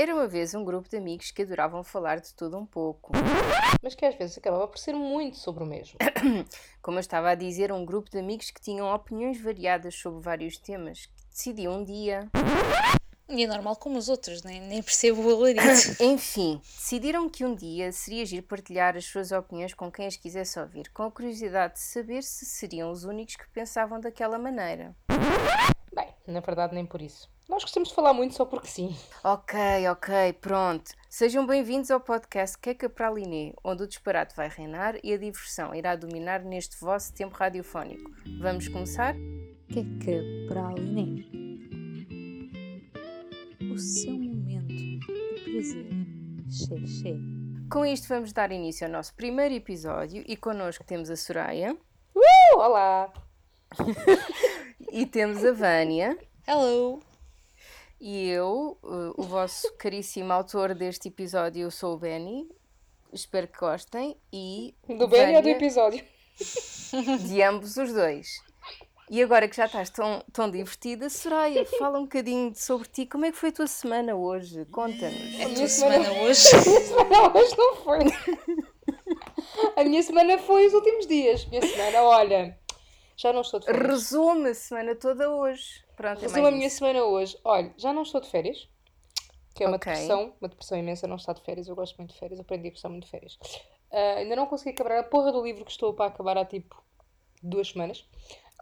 [0.00, 3.12] Era uma vez um grupo de amigos que adoravam falar de tudo um pouco.
[3.82, 5.98] Mas que às vezes acabava por ser muito sobre o mesmo.
[6.80, 10.56] Como eu estava a dizer, um grupo de amigos que tinham opiniões variadas sobre vários
[10.56, 12.30] temas, que decidiam um dia.
[13.28, 15.60] E é normal como os outros, nem, nem percebo o alarido.
[16.00, 20.58] Enfim, decidiram que um dia seria agir partilhar as suas opiniões com quem as quisesse
[20.58, 24.96] ouvir, com a curiosidade de saber se seriam os únicos que pensavam daquela maneira.
[25.94, 27.28] Bem, na verdade, nem por isso.
[27.50, 28.96] Nós gostamos de falar muito só porque sim.
[29.24, 29.58] Ok,
[29.90, 30.92] ok, pronto.
[31.08, 35.18] Sejam bem-vindos ao podcast Queca para a Liné, onde o disparate vai reinar e a
[35.18, 38.08] diversão irá dominar neste vosso tempo radiofónico.
[38.38, 39.16] Vamos começar?
[39.66, 41.24] Queca para a Liné.
[43.74, 45.90] O seu momento de prazer.
[46.48, 47.16] Xé, xé.
[47.68, 51.76] Com isto vamos dar início ao nosso primeiro episódio e connosco temos a Soraya
[52.14, 53.12] Uh, olá!
[54.92, 57.09] e temos a Vânia Hello!
[58.00, 62.48] E eu, eh, o vosso caríssimo autor deste episódio, eu sou o Benny.
[63.12, 66.04] Espero que gostem e Do bem ou do episódio?
[67.28, 68.28] de ambos os dois.
[69.10, 73.06] E agora que já estás tão, tão divertida, Soraya, fala um bocadinho sobre ti.
[73.06, 74.64] Como é que foi a tua semana hoje?
[74.66, 75.40] Conta-nos.
[75.40, 76.48] É a minha tua semana- semana hoje?
[76.54, 77.98] A minha semana hoje não foi.
[79.76, 81.44] A minha semana foi os últimos dias.
[81.46, 82.58] Minha semana, olha,
[83.16, 83.86] já não estou de férias.
[83.90, 85.84] Resume a semana toda hoje.
[86.00, 86.76] Pronto, é Resumo mais a minha isso.
[86.78, 87.38] semana hoje.
[87.44, 88.66] Olha, já não estou de férias.
[89.54, 89.92] Que é uma Ok.
[89.92, 91.68] depressão, uma depressão imensa não estar de férias.
[91.68, 93.38] Eu gosto muito de férias, aprendi a gostar muito de férias.
[93.92, 96.82] Ah, ainda não consegui acabar a porra do livro que estou para acabar há tipo
[97.42, 98.08] duas semanas.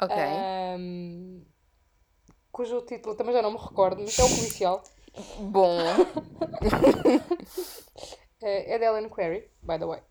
[0.01, 0.17] Ok.
[0.17, 1.43] Ahm,
[2.51, 4.83] cujo título também já não me recordo, mas é um policial.
[5.53, 5.77] Bom,
[8.43, 10.03] Eh, é de Ellen Query, by the way.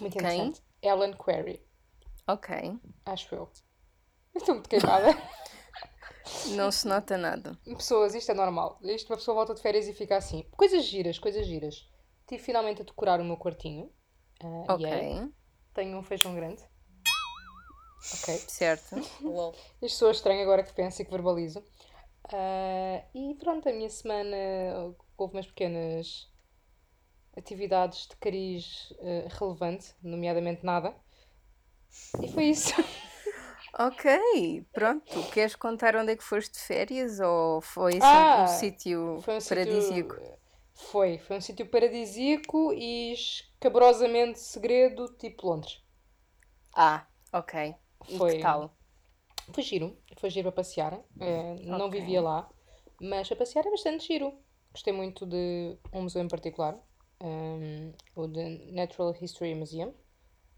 [0.00, 0.24] Muito Quem?
[0.24, 0.60] interessante.
[0.82, 1.62] Ellen Query,
[2.26, 2.78] ok.
[3.06, 3.48] acho eu.
[4.34, 5.08] Eu Estou muito queimada.
[6.50, 7.58] Não se nota nada.
[7.64, 8.78] Pessoas, isto é normal.
[8.82, 10.44] Isto uma pessoa volta de férias e fica assim.
[10.56, 11.88] Coisas giras, coisas giras.
[12.26, 13.90] Tive finalmente a decorar o meu quartinho.
[14.40, 14.86] Ah, Ok.
[14.86, 15.32] yay.
[15.72, 16.62] Tenho um feijão grande.
[18.14, 18.34] Ok.
[18.48, 18.96] Certo.
[19.82, 21.62] Isto soa estranho agora que penso e que verbalizo.
[22.32, 24.36] Ah, e pronto, a minha semana
[25.16, 26.28] houve umas pequenas
[27.36, 30.94] atividades de cariz ah, relevante, nomeadamente nada.
[32.22, 32.72] E foi isso.
[33.78, 35.22] Ok, pronto.
[35.32, 39.36] Queres contar onde é que foste de férias ou foi assim Ah, um sítio Foi
[39.36, 40.14] um sítio- paradisíaco?
[40.74, 45.82] Foi, foi um sítio paradisíaco e escabrosamente segredo, tipo Londres.
[46.76, 47.74] Ah, ok.
[48.08, 48.36] E Foi.
[48.36, 48.76] que tal?
[49.52, 51.00] Foi giro, foi giro para passear.
[51.20, 52.48] eh, Não vivia lá,
[53.00, 54.32] mas a passear é bastante giro.
[54.72, 56.76] Gostei muito de um museu em particular,
[57.20, 59.94] um, o de Natural History Museum.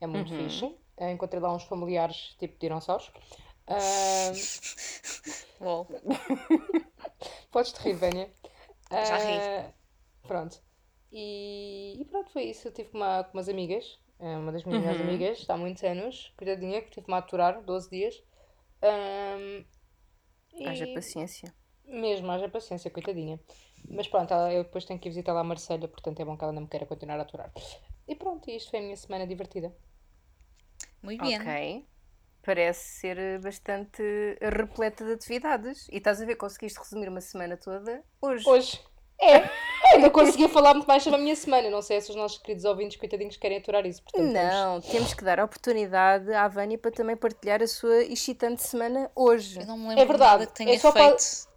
[0.01, 0.37] É muito Uhum.
[0.49, 0.75] fixe.
[0.99, 3.11] Eh, encontrei lá uns familiares tipo dinossauros.
[3.69, 4.33] Ah,
[5.61, 5.87] Lol.
[7.53, 8.31] podes te rir, Vânia.
[9.03, 9.41] Já ri.
[9.41, 9.73] Ah,
[10.27, 10.61] pronto.
[11.13, 12.69] E, e pronto, foi isso.
[12.69, 15.09] Eu tive com, uma, com umas amigas, eh, uma das minhas melhores Uhum.
[15.09, 18.23] amigas, há muitos anos, cuidadinha, que tive-me a aturar 12 dias.
[20.65, 21.55] Haja e- paciência.
[21.87, 23.41] Mesmo, haja paciência, coitadinha.
[23.89, 26.45] Mas pronto, eu depois tenho que ir visitar lá a Marselha, portanto é bom que
[26.45, 27.53] ela não me queira continuar a aturar.
[28.09, 29.75] E pronto, isto foi a minha semana divertida.
[31.07, 31.41] Muito bem.
[31.41, 31.87] Ok.
[32.45, 34.03] Parece ser eh, bastante
[34.41, 35.89] repleta de atividades.
[35.91, 38.49] E estás a ver, conseguiste resumir uma semana toda hoje.
[38.49, 38.81] Hoje.
[39.19, 39.49] É,
[39.95, 41.71] ainda consegui falar muito mais sobre a minha semana.
[41.71, 44.03] Não sei se os nossos queridos ouvintes, coitadinhos, querem aturar isso.
[44.03, 48.03] Portanto, vamos- Não, temos que dar a oportunidade à Vânia para também partilhar a sua
[48.05, 49.59] excitante semana hoje.
[49.61, 51.49] Eu não me lembro É verdade, de nada que tenha é só para- feito.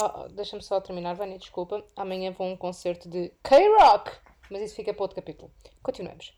[0.00, 1.84] Ah, Deixa-me só terminar, Vânia, desculpa.
[1.94, 4.10] Amanhã vou a um concerto de K-Rock.
[4.50, 5.52] Mas isso fica para outro capítulo.
[5.82, 6.32] Continuemos.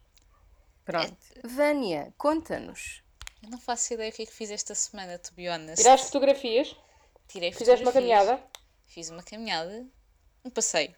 [0.91, 1.17] Pronto.
[1.45, 3.03] Vânia, conta-nos.
[3.43, 5.83] Eu não faço ideia o que é que fiz esta semana, to be honest.
[5.83, 6.77] Tiraste fotografias,
[7.29, 8.43] Tirei fizeste uma caminhada.
[8.87, 9.87] Fiz uma caminhada,
[10.45, 10.95] um passeio.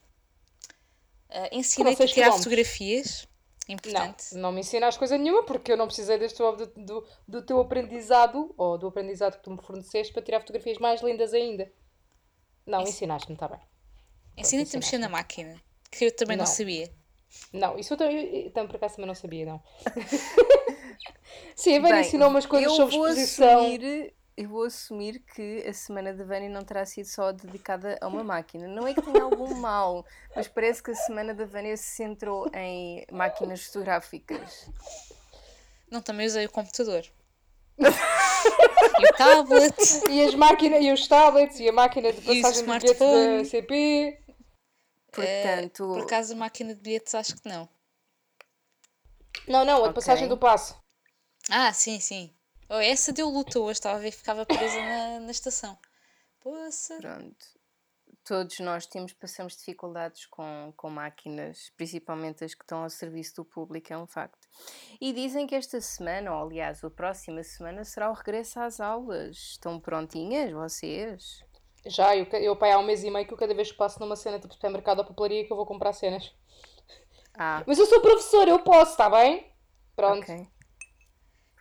[1.28, 2.44] Ah, Ensinei-te a tirar quilómetros.
[2.44, 3.28] fotografias.
[3.68, 4.34] Não, Importante.
[4.34, 8.52] não me ensinaste coisa nenhuma, porque eu não precisei deste, do, do, do teu aprendizado,
[8.58, 11.72] ou do aprendizado que tu me forneceste, para tirar fotografias mais lindas ainda.
[12.66, 13.60] Não, ensinaste-me, está bem.
[14.36, 16.50] Ensinei-te a mexer na máquina, que eu também não, Não.
[16.52, 16.92] sabia.
[17.52, 19.62] Não, isso eu também, então, por acaso também não sabia, não.
[21.54, 23.60] Sim, a Vânia ensinou umas coisas eu sobre vou exposição.
[23.60, 28.08] Assumir, eu vou assumir que a semana da Vânia não terá sido só dedicada a
[28.08, 28.66] uma máquina.
[28.66, 32.50] Não é que tenha algum mal, mas parece que a semana da Vânia se centrou
[32.54, 34.70] em máquinas fotográficas.
[35.90, 37.04] Não, também usei o computador.
[37.78, 40.10] e o tablet.
[40.10, 43.44] E as máquinas, e os tablets, e a máquina de passagem de bilhetes da.
[43.44, 44.21] CP.
[45.12, 47.68] Portanto, Por acaso a máquina de bilhetes acho que não.
[49.46, 49.94] Não, não, a de Ok.
[49.94, 50.80] passagem do passo.
[51.50, 52.34] Ah, sim, sim.
[52.68, 55.78] Oh, essa deu luta hoje, estava a ver que ficava presa na, na estação.
[56.40, 56.96] Poça.
[56.96, 57.46] pronto.
[58.24, 63.44] todos nós temos, passamos dificuldades com, com máquinas, principalmente as que estão ao serviço do
[63.44, 64.48] público, é um facto.
[65.00, 69.36] E dizem que esta semana, ou aliás, a próxima semana, será o regresso às aulas.
[69.36, 71.44] Estão prontinhas vocês?
[71.84, 73.98] Já, eu, eu pai, há um mês e meio que eu cada vez que passo
[73.98, 76.32] numa cena tipo supermercado ou papelaria que eu vou comprar cenas.
[77.34, 79.46] Ah, Mas eu sou professora, eu posso, está bem?
[79.96, 80.22] Pronto.
[80.22, 80.46] ok.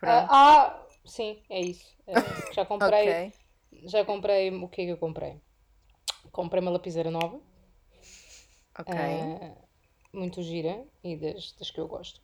[0.00, 0.28] Pronto.
[0.30, 1.86] ah, sim, é isso.
[2.06, 3.10] Ah, já comprei.
[3.10, 3.32] ok.
[3.84, 4.50] Já comprei.
[4.50, 5.40] O que é que eu comprei?
[6.30, 7.40] Comprei uma lapiseira nova.
[8.78, 8.94] Ok.
[8.94, 9.54] ah,
[10.12, 12.20] muito gira e das, das que eu gosto.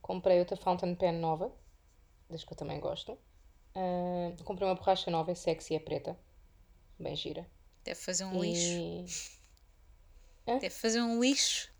[0.00, 1.52] Comprei outra fountain pen nova,
[2.28, 3.18] das que eu também gosto.
[3.74, 6.16] Ah, comprei uma borracha nova, é sexy, é preta.
[7.00, 7.50] Bem gira.
[7.82, 8.78] Deve fazer um lixo.
[10.46, 10.60] E.
[10.60, 11.72] Deve fazer um lixo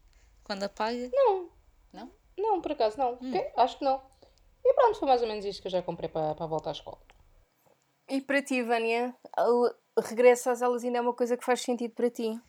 [0.43, 1.11] quando apaga.
[1.13, 1.51] Não,
[1.93, 2.11] Não?
[2.39, 3.15] não, por acaso não.
[3.15, 4.03] Ok, Acho que não.
[4.65, 6.71] E pronto, foi mais ou menos isto que eu já comprei para, para a volta
[6.71, 7.01] à escola.
[8.09, 9.71] E para ti, Vânia, o
[10.01, 12.41] regresso às aulas ainda é uma coisa que faz sentido para ti?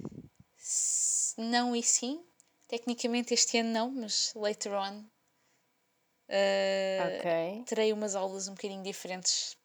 [1.37, 2.25] Não e sim.
[2.67, 5.05] Tecnicamente este ano não, mas later on.
[6.29, 7.63] ah, Ok.
[7.65, 9.57] Terei umas aulas um bocadinho diferentes.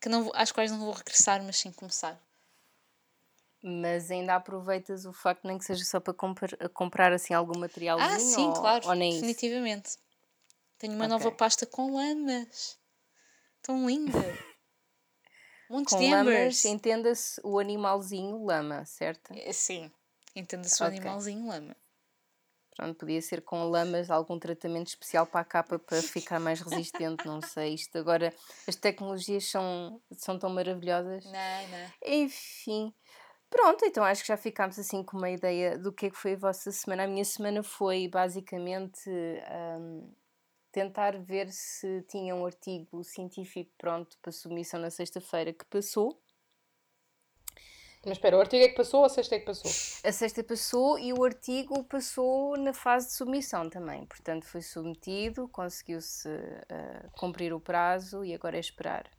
[0.00, 2.20] Que não, vou- às quais não vou regressar, mas sim começar.
[3.62, 8.14] Mas ainda aproveitas o facto nem que seja só para comprar, comprar assim algum materialzinho?
[8.14, 8.88] Ah, sim, ou, claro.
[8.88, 9.30] Ou nem isso?
[9.30, 9.98] definitivamente.
[10.78, 11.08] Tenho uma Ok.
[11.08, 12.78] nova pasta com lamas.
[13.62, 14.18] Tão linda.
[15.68, 19.32] Montes Com de lamas, entenda-se o animalzinho lama, certo?
[19.32, 19.90] É, Sim.
[20.34, 20.86] Entenda-se o Ok.
[20.86, 21.74] animalzinho lama.
[22.76, 27.26] Pronto, podia ser com lamas, algum tratamento especial para a capa para ficar mais resistente,
[27.26, 27.74] não sei.
[27.74, 28.32] Isto agora,
[28.68, 31.24] as tecnologias são, são tão maravilhosas.
[31.24, 31.92] Não, não.
[32.06, 32.94] Enfim,
[33.50, 36.34] pronto, então acho que já ficámos assim com uma ideia do que é que foi
[36.34, 37.04] a vossa semana.
[37.04, 40.12] A minha semana foi basicamente hum,
[40.72, 46.20] tentar ver se tinha um artigo científico pronto para submissão na sexta-feira que passou.
[48.04, 49.70] Mas espera, o artigo é que passou ou a sexta é que passou?
[50.08, 54.06] A sexta passou e o artigo passou na fase de submissão também.
[54.06, 56.28] Portanto, foi submetido, conseguiu-se
[56.70, 59.10] ah, cumprir o prazo e agora é esperar.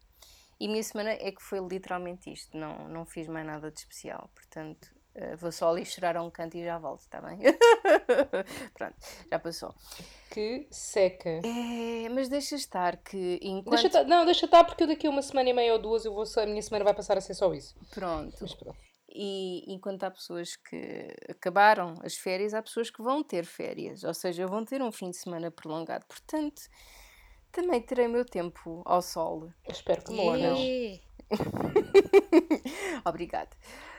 [0.59, 3.79] E a minha semana é que foi literalmente isto, não, não fiz mais nada de
[3.79, 4.29] especial.
[4.35, 7.39] Portanto, ah, vou só ali chorar a um canto e já volto, está bem?
[8.73, 8.95] Pronto,
[9.31, 9.73] já passou.
[10.31, 11.29] Que seca.
[11.43, 13.69] É, mas deixa estar que enquanto.
[13.81, 16.05] Deixa tá- não, deixa estar porque eu daqui a uma semana e meia ou duas
[16.05, 17.75] eu vou, só- a minha semana vai passar a ser só isso.
[17.91, 18.45] Pronto.
[19.11, 24.13] E enquanto há pessoas que acabaram as férias, há pessoas que vão ter férias, ou
[24.13, 26.05] seja, vão ter um fim de semana prolongado.
[26.05, 26.61] Portanto,
[27.51, 29.49] também terei meu tempo ao sol.
[29.65, 30.25] Eu espero que não,
[33.05, 33.49] Obrigada.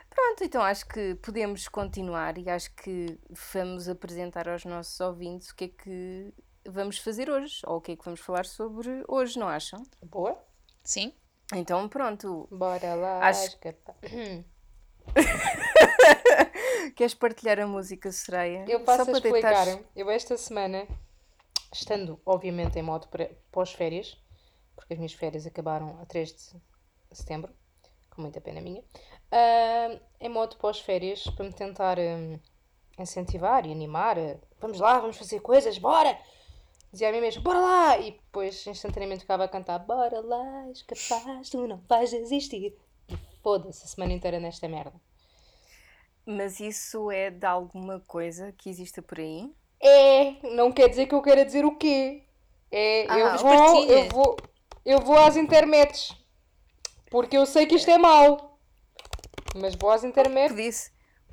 [0.08, 3.18] Pronto, então acho que podemos continuar e acho que
[3.52, 6.34] vamos apresentar aos nossos ouvintes o que é que
[6.66, 9.82] vamos fazer hoje, ou o que é que vamos falar sobre hoje, não acham?
[10.02, 10.36] Boa?
[10.82, 11.14] Sim.
[11.54, 13.56] Então pronto, Bora lá Acho-
[16.94, 18.64] queres partilhar a música, Sereia?
[18.68, 19.64] Eu passo Só a explicar.
[19.64, 20.86] deitares- Eu esta semana,
[21.72, 23.08] estando obviamente em modo
[23.50, 24.16] pós-férias,
[24.74, 26.32] porque as minhas férias acabaram a 3
[27.10, 27.52] de setembro,
[28.10, 28.82] com muita pena minha,
[29.30, 31.98] ah, em modo pós-férias, para me tentar
[32.98, 36.18] incentivar e animar, ah, vamos lá, vamos fazer coisas, bora!
[36.92, 37.98] Dizia a mim mesmo, bora lá!
[37.98, 42.76] E depois instantaneamente ficava a cantar, bora lá, és capaz, tu não vais desistir.
[43.08, 45.00] E foda-se a semana inteira nesta merda.
[46.26, 49.52] Mas isso é de alguma coisa que exista por aí?
[49.82, 52.22] É, não quer dizer que eu queira dizer o quê.
[52.70, 54.36] É, Ah, eu, vou, eu vou,
[54.84, 56.14] eu vou às intermets.
[57.10, 58.58] Porque eu sei que isto é mau.
[59.56, 60.52] Mas vou às intermets.
[60.52, 60.70] Podia,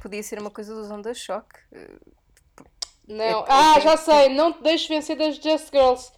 [0.02, 1.60] podia ser uma coisa dos Onda Choque.
[3.08, 3.42] Não.
[3.42, 4.30] é- Ah, é- já sei.
[4.30, 6.12] Não te deixes vencer das Just Girls.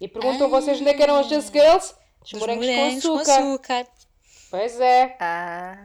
[0.00, 1.94] E perguntam vocês onde é que eram as Just Girls?
[2.22, 3.86] Dos morangos, morangos com açúcar.
[4.50, 5.16] Pois é.
[5.20, 5.78] Ah,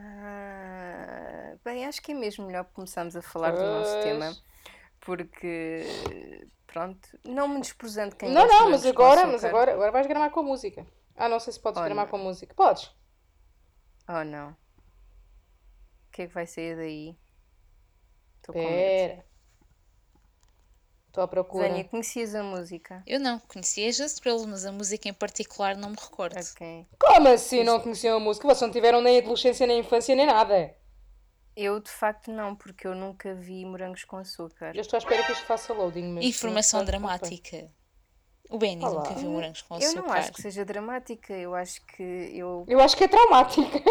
[1.63, 4.03] bem, acho que é mesmo melhor começarmos a falar do nosso Pois.
[4.03, 4.35] tema.
[5.01, 5.83] Porque,
[6.67, 10.43] pronto, não menosprezando quem Não, não, mas agora, mas agora, agora vais gramar com a
[10.43, 10.85] música.
[11.15, 12.11] Ah, não sei se podes Oh, gramar não.
[12.11, 12.53] com a música.
[12.55, 12.91] Podes.
[14.07, 14.51] Oh, não.
[14.51, 17.17] O que é que vai sair daí?
[18.37, 18.71] Estou com medo.
[18.71, 19.25] Espera.
[21.07, 21.67] Estou à procura.
[21.67, 23.03] Vânia, conhecias a música?
[23.05, 26.37] Eu não conhecia as Just Girls, mas a música em particular não me recordo.
[26.39, 26.87] Ok.
[26.99, 28.47] Como assim não conheciam a música?
[28.47, 30.73] Vocês não tiveram nem adolescência, nem infância, nem nada.
[31.55, 34.71] Eu, de facto, não, porque eu nunca vi morangos com açúcar.
[34.75, 36.13] Eu estou à espera que isto faça loading.
[36.13, 37.69] Mas Informação dramática.
[38.49, 39.01] O Benny Olá.
[39.03, 40.01] nunca viu morangos com Eu açúcar.
[40.01, 43.81] não acho que seja dramática, eu acho que eu Eu acho que é traumática.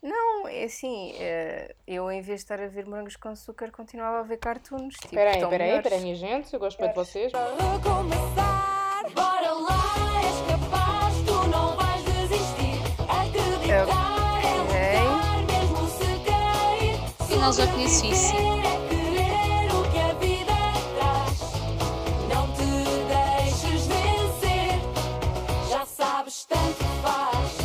[0.00, 4.20] Não, é assim, eh, eu em vez de estar a ver morangos com açúcar, continuava
[4.20, 4.94] a ver cartoons.
[4.94, 6.54] Tipo, Espera aí, estão espera aí, espera aí, minha gente.
[6.54, 7.32] Eu gosto muito de vocês.
[7.32, 9.02] recomeçar.
[9.12, 10.57] Bora lá,
[26.18, 27.58] sabes, tanto faz.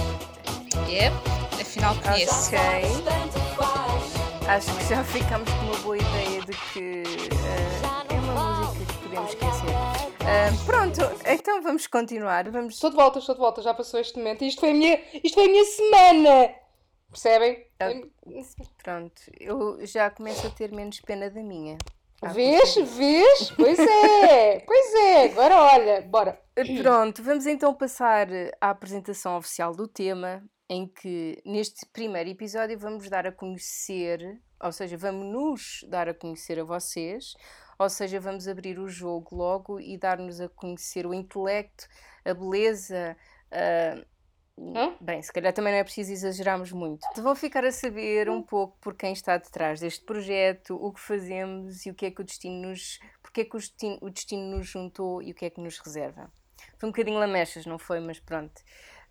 [0.89, 1.15] Yep,
[1.61, 2.47] afinal conheço.
[2.47, 2.59] Ok.
[3.03, 4.47] Tanto faz.
[4.47, 8.99] Acho que já ficamos com uma boa ideia de que eh, é uma música que
[8.99, 9.75] podemos esquecer.
[10.21, 12.49] Ah, pronto, então vamos continuar.
[12.49, 12.75] Vamos.
[12.75, 14.43] Estou de volta, estou de volta, já passou este momento.
[14.43, 16.62] Isto foi a minha, isto foi a minha semana!
[17.13, 17.67] Percebem?
[18.83, 21.77] Pronto, eu já começo a ter menos pena da minha.
[22.21, 22.75] Ah, Vês?
[22.75, 23.51] Vês?
[23.51, 24.59] Pois é!
[24.65, 25.25] Pois é!
[25.25, 26.41] Agora olha, bora.
[26.81, 28.27] Pronto, vamos então passar
[28.59, 34.71] à apresentação oficial do tema, em que neste primeiro episódio vamos dar a conhecer, ou
[34.71, 37.33] seja, vamos nos dar a conhecer a vocês,
[37.77, 41.87] ou seja, vamos abrir o jogo logo e dar-nos a conhecer o intelecto,
[42.25, 43.15] a beleza.
[43.51, 44.03] ah,
[44.57, 44.95] Hã?
[45.01, 47.05] Bem, se calhar também não é preciso exagerarmos muito.
[47.15, 51.85] Vão ficar a saber um pouco por quem está detrás deste projeto, o que fazemos
[51.85, 52.99] e o que é que o destino nos.
[53.21, 55.77] porque é que o destino, o destino nos juntou e o que é que nos
[55.79, 56.31] reserva.
[56.77, 57.99] Foi um bocadinho lamechas, não foi?
[57.99, 58.61] Mas pronto.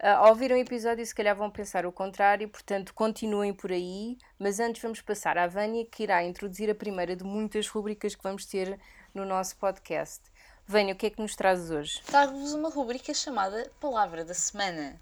[0.00, 4.16] Ah, ao ouvir um episódio, se calhar vão pensar o contrário, portanto, continuem por aí.
[4.38, 8.22] Mas antes, vamos passar à Vânia, que irá introduzir a primeira de muitas rubricas que
[8.22, 8.78] vamos ter
[9.14, 10.22] no nosso podcast.
[10.66, 12.02] Vânia, o que é que nos trazes hoje?
[12.04, 15.00] Trago-vos uma rubrica chamada Palavra da Semana.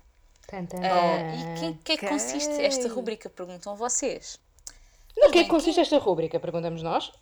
[0.50, 1.70] Tan, tan, Ah, tan.
[1.70, 3.30] e que, que é que consiste esta rubrica?
[3.30, 4.38] Perguntam vocês.
[5.16, 6.40] No que é que consiste esta rúbrica?
[6.40, 7.12] Perguntamos nós?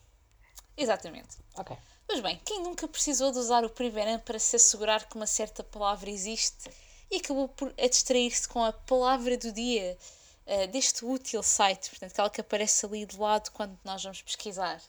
[0.76, 1.36] Exatamente.
[1.56, 1.76] Ok.
[2.06, 5.62] Pois bem, quem nunca precisou de usar o Primeram para se assegurar que uma certa
[5.62, 6.70] palavra existe
[7.10, 9.98] e acabou por a distrair-se com a palavra do dia
[10.46, 14.80] ah, deste útil site, portanto, aquela que aparece ali do lado quando nós vamos pesquisar.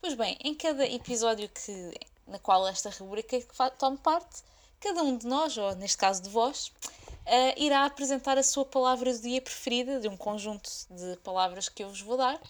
[0.00, 1.94] Pois bem, em cada episódio que,
[2.26, 3.40] na qual esta rubrica
[3.78, 4.42] tome parte,
[4.80, 6.72] cada um de nós, ou neste caso de vós,
[7.26, 11.82] ah, irá apresentar a sua palavra do dia preferida de um conjunto de palavras que
[11.82, 12.40] eu vos vou dar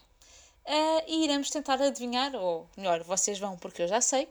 [0.67, 4.29] ah, e iremos tentar adivinhar, ou melhor, vocês vão porque eu já sei,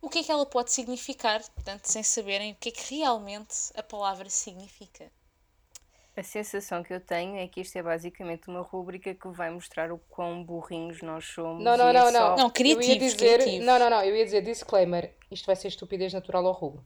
[0.00, 3.54] o que é que ela pode significar, portanto, sem saberem o que é que realmente
[3.74, 5.10] a palavra significa.
[6.16, 9.92] A sensação que eu tenho é que isto é basicamente uma rúbrica que vai mostrar
[9.92, 11.62] o quão burrinhos nós somos.
[11.62, 12.36] Não, não, e é não, só- não.
[12.36, 13.64] Não, Eu ia dizer, criativos.
[13.64, 14.02] Não, não, não.
[14.02, 15.14] Eu ia dizer disclaimer.
[15.30, 16.84] Isto vai ser estupidez natural ao rubro.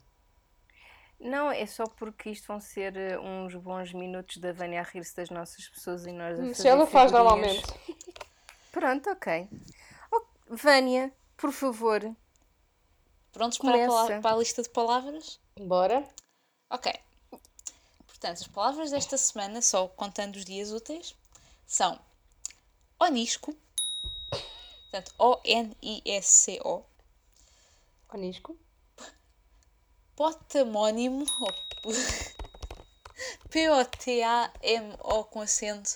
[1.22, 5.14] Não, é só porque isto vão ser eh, uns bons minutos da Vânia a rir-se
[5.14, 7.62] das nossas pessoas e nós a fazer ela faz figurinhas.
[7.62, 8.14] normalmente.
[8.72, 9.48] Pronto, ok.
[10.10, 12.00] Oh, Vânia, por favor.
[13.30, 15.40] Prontos para a, para a lista de palavras?
[15.60, 16.04] Bora.
[16.68, 16.92] Ok.
[18.06, 21.14] Portanto, as palavras desta semana, só contando os dias úteis,
[21.64, 22.00] são
[22.98, 23.56] onisco,
[24.90, 26.84] portanto, O-N-I-S-C-O,
[28.12, 28.56] Onisco.
[30.22, 31.52] Potamónimo, ou
[33.50, 35.90] P-O-T-A-M-O com acento,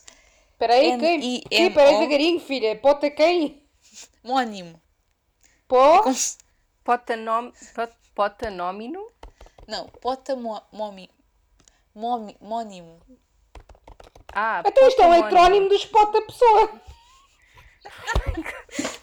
[0.53, 1.15] Espera aí, quem?
[1.15, 1.49] M-I-M-O.
[1.49, 1.67] Quem?
[1.69, 2.77] Espera aí devagarinho, filha.
[2.77, 3.63] Pota quem?
[4.25, 4.81] mónimo.
[5.69, 6.03] Pó?
[6.03, 6.39] Como se-
[6.83, 9.11] Potanom, pot, potanómino?
[9.67, 10.67] Não, potamónimo.
[11.95, 13.01] Momi, mónimo.
[14.33, 15.27] Ah, Então isto é um potamónimo.
[15.39, 16.81] heterónimo dos pota pessoa.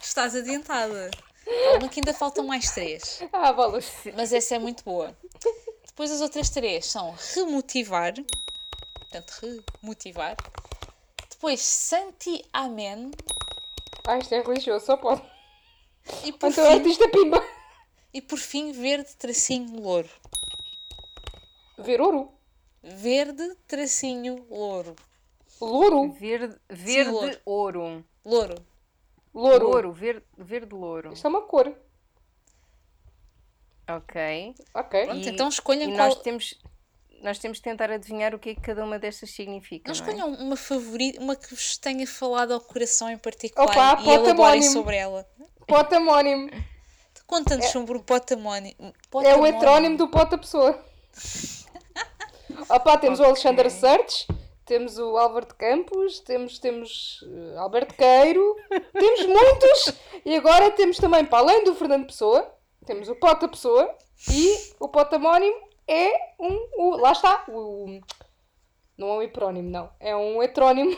[0.02, 1.10] Estás adiantada.
[1.46, 3.22] Calma que ainda faltam mais três.
[3.32, 3.92] Ah, bolas.
[4.16, 5.16] Mas essa é muito boa.
[5.86, 8.14] Depois as outras três são remotivar.
[9.00, 10.36] Portanto, remotivar.
[11.30, 13.12] Depois Santi Amen.
[14.08, 15.22] Ah, isto é religioso, só pode.
[16.24, 17.44] E por, Então fim, artista pimba.
[18.14, 20.10] e por fim, verde tracinho louro.
[21.78, 22.32] Ver ouro.
[22.82, 24.96] Verde tracinho louro.
[25.62, 26.12] Louro.
[26.14, 27.40] Verde, verde louro.
[27.46, 28.06] ouro.
[28.26, 28.56] Louro.
[29.34, 29.68] Louro.
[29.68, 31.14] Louro, verde, verde louro.
[31.14, 31.74] Isto é uma cor.
[33.90, 34.54] Ok.
[34.74, 35.06] Ok.
[35.06, 36.08] Pronto, E- então escolham E qual.
[36.10, 36.56] nós temos,
[37.22, 39.92] nós temos de tentar adivinhar o que é que cada uma destas significa.
[39.92, 40.10] Não Não, é?
[40.10, 44.22] escolham uma favorita, uma que vos tenha falado ao coração em particular Opa, e elaborem
[44.36, 44.72] potamónimo.
[44.72, 45.28] sobre ela.
[45.68, 46.50] Potamónimo.
[47.28, 48.94] Conta-nos sobre o potamónimo.
[49.24, 50.80] É o heterónimo do pota pessoa.
[52.70, 53.32] Opa, temos o Ok.
[53.32, 54.28] Alexander Sertes,
[54.66, 58.56] temos o Álvaro de Campos, temos, temos eh, Alberto Queiro,
[58.94, 59.94] temos muitos!
[60.26, 62.54] E agora temos também, para além do Fernando Pessoa,
[62.86, 63.96] temos o Pota Pessoa
[64.32, 65.56] e o potamónimo
[65.88, 66.70] é um.
[66.78, 67.46] O, lá está!
[67.50, 68.00] O,
[68.98, 69.92] não é um hiprónimo, não.
[70.00, 70.98] É um heterónimo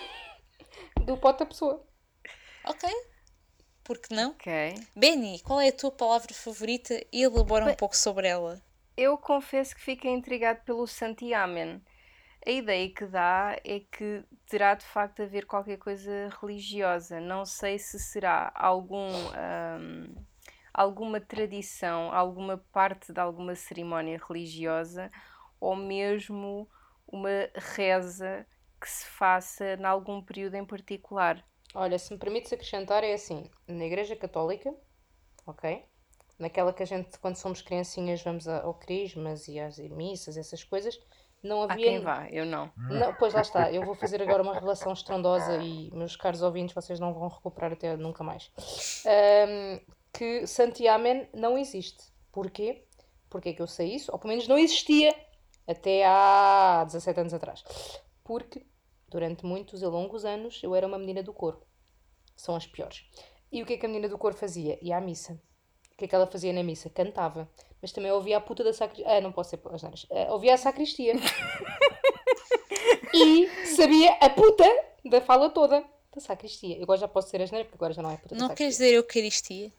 [1.06, 1.84] do Pota Pessoa.
[2.68, 2.90] Ok.
[3.84, 4.32] Por que não?
[4.32, 4.52] Ok.
[4.96, 8.60] Benny, qual é a tua palavra favorita e elabora um Bem- pouco sobre ela.
[8.98, 11.82] Eu confesso que fiquei intrigado pelo Santiamen.
[12.46, 17.20] A ideia que dá é que terá de facto a ver qualquer coisa religiosa.
[17.20, 20.14] Não sei se será algum, ahm,
[20.72, 25.12] alguma tradição, alguma parte de alguma cerimónia religiosa
[25.60, 26.70] ou mesmo
[27.08, 28.46] uma reza
[28.80, 31.44] que se faça em algum período em particular.
[31.74, 34.72] Olha, se me permites acrescentar, é assim: na Igreja Católica,
[35.48, 35.84] ok?
[36.38, 41.00] Naquela que a gente, quando somos criancinhas, vamos ao Crismas e às missas, essas coisas,
[41.46, 41.86] não Há havia.
[41.86, 42.72] quem vá, eu não.
[42.76, 46.74] Não, pois lá está, eu vou fazer agora uma revelação estrondosa e, meus caros ouvintes,
[46.74, 48.52] vocês não vão recuperar até nunca mais.
[49.06, 49.80] Ahm,
[50.12, 52.04] que Santiamen não existe.
[52.32, 52.86] Porquê?
[53.30, 54.12] Porquê que eu sei isso?
[54.12, 55.16] Ou pelo menos não existia
[55.68, 57.64] até há 17 anos atrás.
[58.24, 58.66] Porque
[59.10, 61.62] durante muitos e longos anos eu era uma menina do coro.
[62.36, 63.06] São as piores.
[63.52, 64.78] E o que é que a menina do coro fazia?
[64.82, 65.40] Ia à missa.
[65.96, 66.90] O que é que ela fazia na missa?
[66.90, 67.50] Cantava.
[67.82, 69.18] Mas também ouvia a puta da sacristia.
[69.18, 70.06] Ah, não posso ser as neiras.
[70.12, 71.14] Ah, ouvia a sacristia.
[73.14, 74.66] e sabia a puta
[75.06, 75.84] da fala toda
[76.14, 76.76] da sacristia.
[76.78, 78.48] Eu agora já posso ser as neiras porque agora já não é puta da Não
[78.50, 78.66] sacristia.
[78.66, 79.72] queres dizer Eucaristia?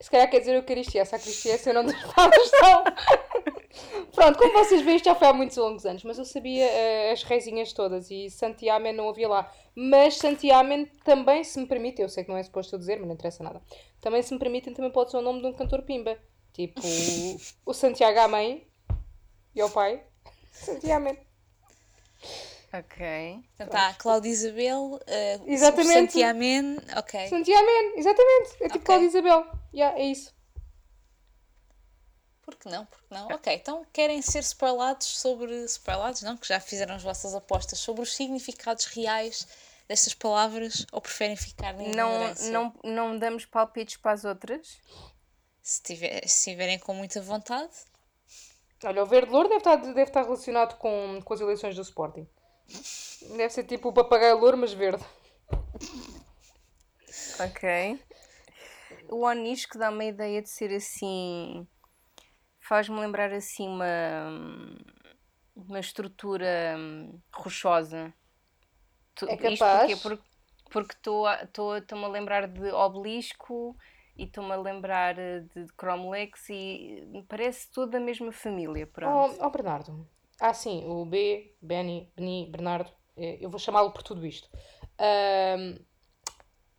[0.00, 2.84] Se calhar quer dizer Eucaristia, a sacristia é seu nome dos padres, não.
[4.14, 7.12] Pronto, como vocês veem, isto já foi há muitos longos anos, mas eu sabia eh,
[7.12, 9.52] as rezinhas todas e Santiamen não havia lá.
[9.74, 13.06] Mas Santiamen também, se me permite, eu sei que não é suposto eu dizer, mas
[13.06, 13.60] não interessa nada.
[14.00, 16.18] Também, se me permitem, também pode ser o nome de um cantor pimba.
[16.52, 16.80] Tipo,
[17.66, 18.66] o Santiago à mãe
[19.54, 20.02] e ao pai.
[20.50, 21.18] Santiamen.
[22.72, 23.44] Ok.
[23.72, 26.12] Há a Cláudia Isabel, uh, Exatamente.
[26.12, 27.28] Santiamen, ok.
[27.28, 28.50] Santiamen, exatamente.
[28.60, 28.80] É tipo Ok.
[28.80, 29.46] Cláudia Isabel.
[29.72, 30.35] Yeah, é isso.
[32.46, 32.86] Por que não?
[32.86, 33.26] Por que não?
[33.26, 35.52] Ok, então querem ser spoilados sobre.
[35.64, 36.36] Spoilados, não?
[36.36, 39.48] Que já fizeram as vossas apostas sobre os significados reais
[39.88, 44.80] destas palavras ou preferem ficar na Não, não, não damos palpites para as outras?
[45.60, 47.74] Se, tiver, se tiverem com muita vontade.
[48.84, 52.28] Olha, o verde louro deve estar, deve estar relacionado com, com as eleições do Sporting.
[53.36, 55.04] Deve ser tipo o papagaio louro, mas verde.
[57.40, 58.00] Ok.
[59.08, 61.66] O onisco dá uma ideia de ser assim.
[62.68, 63.84] Faz-me lembrar assim uma.
[65.54, 68.12] Uma estrutura hum, rochosa.
[69.14, 69.94] Tu- É isto capaz.
[69.94, 69.96] porquê?
[69.96, 70.36] Porque
[70.68, 73.76] porque estou a- estou a- estou-me a lembrar de obelisco
[74.16, 78.86] e estou-me a lembrar eh, de Cromlex e parece tudo da mesma família.
[78.86, 79.32] Pronto.
[79.40, 80.06] Oh, oh, Bernardo.
[80.40, 82.90] Ah, sim, o B, Benny, Beni, Bernardo.
[83.16, 84.48] eh, Eu vou chamá-lo por tudo isto.
[84.98, 85.78] Ahm,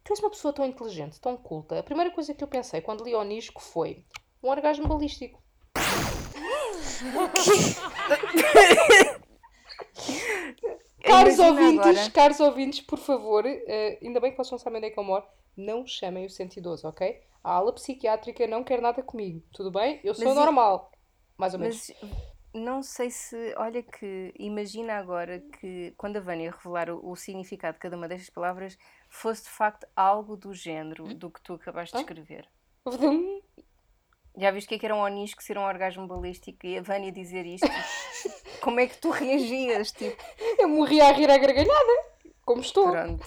[0.04, 1.80] tu és uma pessoa tão inteligente, tão culta.
[1.80, 4.06] A primeira coisa que eu pensei quando li Onisco foi
[4.44, 5.42] um orgasmo balístico.
[11.04, 14.88] Caros ouvintes, agora- caros ouvintes, por favor, eh, ainda bem que vocês não sabem onde
[14.88, 17.22] é que eu moro, não chamem o 112, ok?
[17.44, 20.00] A ala psiquiátrica não quer nada comigo, tudo bem?
[20.04, 20.92] Eu sou Mas normal,
[21.38, 21.92] mais ou menos.
[22.02, 22.12] Mas
[22.54, 23.54] não sei se.
[23.58, 28.08] Olha que imagina agora que quando a Vânia revelar o, o significado de cada uma
[28.08, 28.78] destas palavras
[29.10, 31.14] fosse de facto algo do género Hum?
[31.14, 32.48] do que tu acabaste de escrever.
[32.86, 33.42] Vdum.
[34.38, 36.82] Já viste o que é que era um onisco ser um orgasmo balístico e a
[36.82, 37.68] Vânia dizer isto?
[38.62, 39.92] Como é que tu reagias?
[39.92, 40.22] Tipo,
[40.60, 42.06] Eu morri a rir à gargalhada,
[42.46, 42.92] como estou.
[42.92, 43.26] pronto.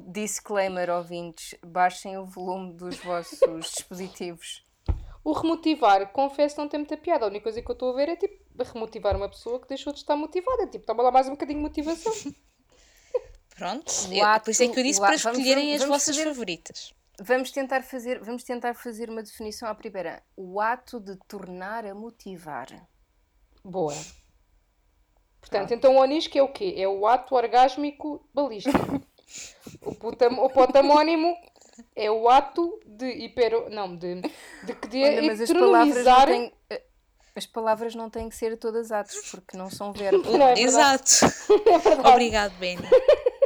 [0.00, 4.64] Disclaimer, ouvintes, baixem o volume dos vossos dispositivos.
[5.24, 7.24] O remotivar, confesso, não tem muita piada.
[7.24, 8.38] A única coisa que eu estou a ver é tipo
[8.72, 10.66] remotivar uma pessoa que deixou de estar motivada.
[10.66, 12.12] Tipo, toma lá mais um bocadinho de motivação.
[13.56, 16.16] Pronto, eu- por isso é que eu disse para a- vamos- escolherem as vamos vossas
[16.16, 16.94] fazer- favoritas.
[17.20, 20.22] Vamos tentar fazer, vamos tentar fazer uma definição à primeira.
[20.36, 22.68] O ato de tornar a motivar.
[23.64, 23.94] Boa.
[25.40, 26.74] Portanto, então o onisco é o quê?
[26.76, 28.78] É o ato orgásmico balístico.
[29.82, 31.34] o, putam, o potamónimo
[31.94, 33.68] é o ato de hiper...
[33.70, 34.20] Não, de,
[34.64, 36.26] de, que de Olha, mas as palavras, não heteronomizar...
[36.26, 36.82] têm, eh,
[37.34, 40.26] as palavras não têm que ser todas atos, porque não são verbos.
[40.26, 40.60] Não é.
[40.60, 41.10] Exato.
[41.48, 42.08] É.
[42.08, 42.82] Obrigado, Benny.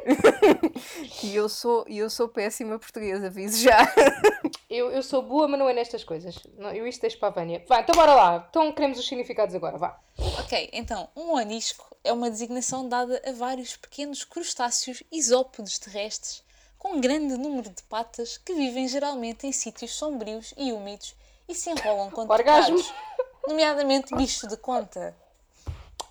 [1.23, 3.79] E eu sou, e eu sou péssima portuguesa, aviso já.
[4.69, 6.39] Eu, eu sou boa, mas não é nestas coisas.
[6.57, 7.65] Não, eu isto deixo para a Vânia.
[7.69, 8.47] Vá, então bora lá.
[8.49, 10.01] Então queremos os significados agora, vá.
[10.41, 16.43] Ok, então, um onisco é uma designação dada a vários pequenos crustáceos isópodes terrestres
[16.79, 21.15] com um grande número de patas que vivem geralmente em sítios sombrios e úmidos
[21.49, 22.77] e se enrolam quando Orgasmo.
[22.77, 22.95] tocados,
[23.47, 25.15] nomeadamente bicho de conta.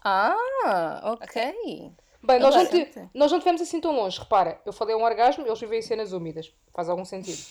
[0.03, 1.91] Ah, ok.
[2.23, 4.19] Bem, nós não, te- nós não tivemos assim tão longe.
[4.19, 6.53] Repara, eu falei um orgasmo, eles vivem em cenas úmidas.
[6.73, 7.41] Faz algum sentido.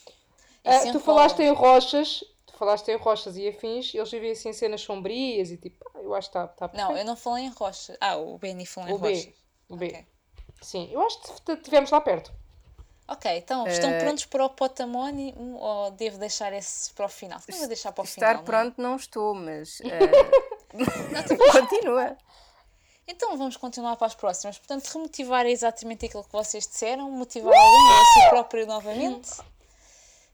[0.64, 4.52] Ah, tu falaste em rochas, tu falaste em rochas e afins, eles vivem assim em
[4.52, 7.48] cenas sombrias e tipo, ah, eu acho que está tá Não, eu não falei em
[7.48, 7.96] rocha.
[8.00, 9.08] Ah, o Benny falou em O B.
[9.14, 9.32] rocha.
[9.68, 10.06] O B.
[10.62, 12.32] Sim, eu acho que estivemos lá perto.
[13.08, 17.40] Ok, então, estão Eh, prontos para o potamónimo ou devo deixar esse para o final?
[17.48, 18.34] Não vou deixar para o Estar final.
[18.34, 18.44] não é?
[18.44, 20.10] pronto não estou, mas eh,
[21.52, 22.16] continua.
[23.10, 24.56] Então vamos continuar para as próximas.
[24.56, 29.30] Portanto, remotivar é exatamente aquilo que vocês disseram, motivar alguém a si próprio novamente.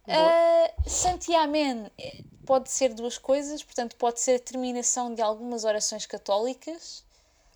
[0.06, 6.04] Uh, Santiamen eh, pode ser duas coisas, portanto, pode ser a terminação de algumas orações
[6.06, 7.02] católicas.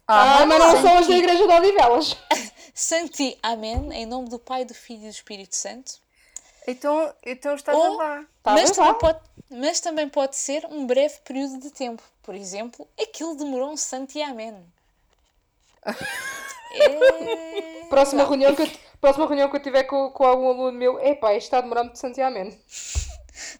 [0.09, 1.15] Ah, mas não são as da.
[1.15, 2.17] Igreja de Odivelas.
[2.75, 6.01] Santi Amém, em nome do Pai, do Filho e do Espírito Santo.
[6.67, 8.25] Então, então estás Ou- lá.
[8.45, 12.03] Mas, também pode, mas também pode ser um breve período de tempo.
[12.23, 14.57] Por exemplo, aquilo demorou um Santi Amém.
[15.85, 17.81] É...
[17.91, 21.35] Próxima reunião, que eu, próxima reunião que eu tiver com, com algum aluno meu, epá,
[21.35, 22.57] isto está a demorar muito santiamente.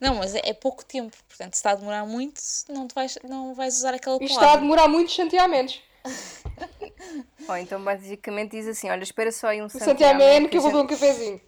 [0.01, 1.17] Não, mas é, é pouco tempo.
[1.29, 4.37] Portanto, se está a demorar muito, não, te vais, não vais usar aquela Isto está
[4.37, 4.61] a palavra.
[4.61, 5.81] demorar muitos santiamentos.
[7.49, 10.85] Ou então basicamente diz assim: olha, espera só aí um Santiamento que eu vou beber
[10.85, 11.41] um cafezinho.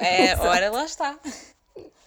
[0.00, 1.18] É, ora, lá está.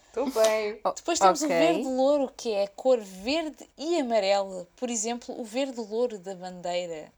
[0.08, 0.80] Estou bem.
[0.84, 1.56] Oh, Depois temos ok.
[1.56, 4.68] o verde louro, que é a cor verde e amarela.
[4.76, 7.12] Por exemplo, o verde louro da bandeira.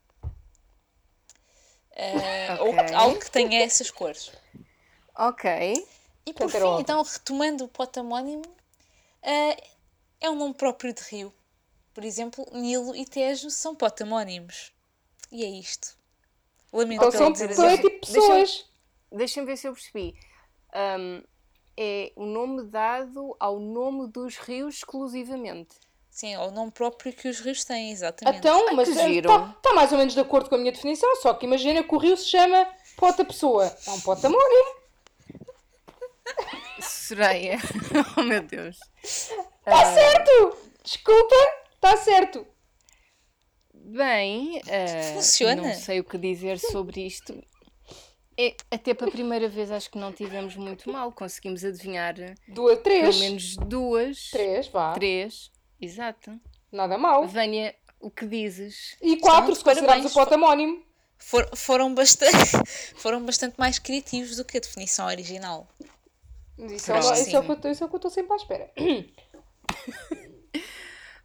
[1.95, 2.95] Ah, ou Ok.
[2.95, 4.31] algo que tenha essas cores.
[5.15, 5.87] Ok.
[6.25, 8.43] E por fim, então, retomando o potamónimo,
[9.21, 9.57] ah,
[10.21, 11.33] é um nome próprio de rio.
[11.93, 14.71] Por exemplo, Nilo e Tejo são potamónimos.
[15.31, 15.95] E é isto.
[16.71, 17.81] Lamento Então pelo são, dizer são assim.
[17.81, 18.65] tipo pessoas.
[19.11, 20.15] Deixa-me ver se eu percebi.
[20.73, 21.23] Ahm,
[21.77, 25.75] é o nome dado ao nome dos rios exclusivamente.
[26.13, 28.37] Sim, é o nome próprio que os rios têm, exatamente.
[28.37, 29.51] Então, Ai, mas que giro.
[29.57, 31.97] está mais ou menos de acordo com a minha definição, só que imagina que o
[31.97, 33.65] rio se chama Pota Pessoa.
[33.87, 34.75] É um potamónimo.
[36.79, 37.57] Soraya.
[38.15, 38.77] oh meu Deus.
[39.03, 40.57] Está certo!
[40.83, 41.35] Desculpa,
[41.73, 42.45] está certo.
[43.73, 45.63] Bem, ah, Funciona.
[45.63, 47.43] não sei o que dizer sobre isto.
[48.37, 51.11] É, até para a primeira vez acho que não tivemos muito mal.
[51.11, 52.13] Conseguimos adivinhar
[52.47, 53.19] Duas, pelo três.
[53.19, 54.29] menos duas.
[54.29, 54.93] Três, vá.
[54.93, 55.51] Três.
[55.83, 56.39] Exato.
[56.71, 57.27] Nada mal.
[57.27, 58.95] Vânia, o que dizes?
[59.01, 60.13] E quatro, se considerarmos o parabéns.
[60.13, 60.83] potamónimo.
[61.17, 62.35] For- foram, bastante,
[62.97, 65.67] foram bastante mais criativos do que a definição original.
[66.57, 67.29] Isso é, isso é o Sim.
[67.29, 68.71] que eu é o que eu estou sempre à espera.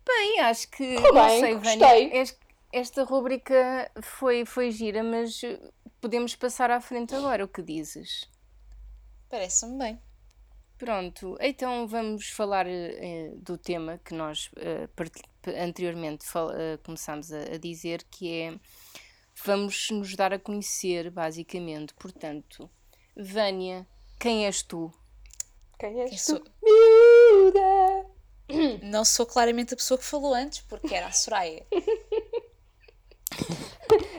[0.07, 0.97] Bem, acho que.
[1.13, 1.79] Bem, sei, gostei.
[1.79, 2.23] Vânia.
[2.23, 2.39] es-
[2.73, 5.41] Esta rubrica foi, foi gira, mas
[6.01, 7.45] podemos passar à frente agora.
[7.45, 8.29] O que dizes?
[9.29, 10.01] Parece-me bem.
[10.79, 14.89] Pronto, então vamos falar eh, do tema que nós eh,
[15.61, 18.55] anteriormente eh, começámos a, a dizer, que é
[19.45, 21.93] vamos nos dar a conhecer, basicamente.
[21.95, 22.71] Portanto,
[23.17, 23.85] Vânia,
[24.21, 24.93] quem és tu?
[25.81, 26.25] Quem és Quem tu?
[26.25, 28.07] sou- Miúda!
[28.87, 31.67] Não sou claramente a pessoa que falou antes, porque era a Soraya.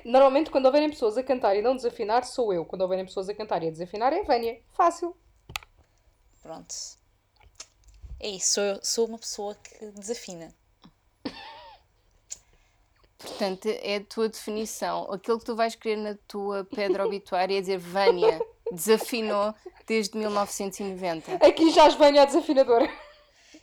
[0.04, 2.66] Normalmente, quando houverem pessoas a cantar e não desafinar, sou eu.
[2.66, 4.60] Quando houverem pessoas a cantar e a desafinar, é a Vânia.
[4.74, 5.16] Fácil.
[6.50, 6.74] Pronto.
[8.20, 10.52] É isso, sou, sou uma pessoa que desafina.
[13.20, 15.12] Portanto, é a tua definição.
[15.12, 19.54] Aquilo que tu vais querer na tua pedra obituária é dizer Vânia desafinou
[19.86, 21.36] desde 1990.
[21.36, 22.90] Aqui já as Vânia a desafinadora.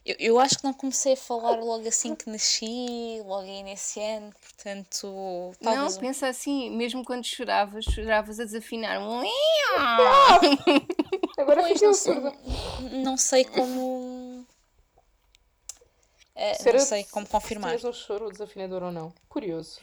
[0.04, 4.00] Eu, eu acho que não comecei a falar logo assim que nasci, logo aí nesse
[4.00, 5.52] ano, portanto.
[5.60, 9.00] Não, um- pensa assim, mesmo quando choravas, choravas a desafinar.
[11.36, 12.32] Agora Pois, fiquei não, sei, surda.
[12.92, 14.46] não sei como.
[16.58, 17.78] Será não sei como confirmar.
[17.78, 19.12] Se um choro desafinador ou não.
[19.28, 19.80] Curioso.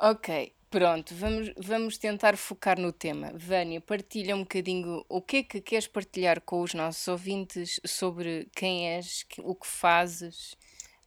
[0.00, 3.32] Ok, pronto, vamos, vamos tentar focar no tema.
[3.34, 8.48] Vânia, partilha um bocadinho o que é que queres partilhar com os nossos ouvintes sobre
[8.54, 10.56] quem és, o que fazes,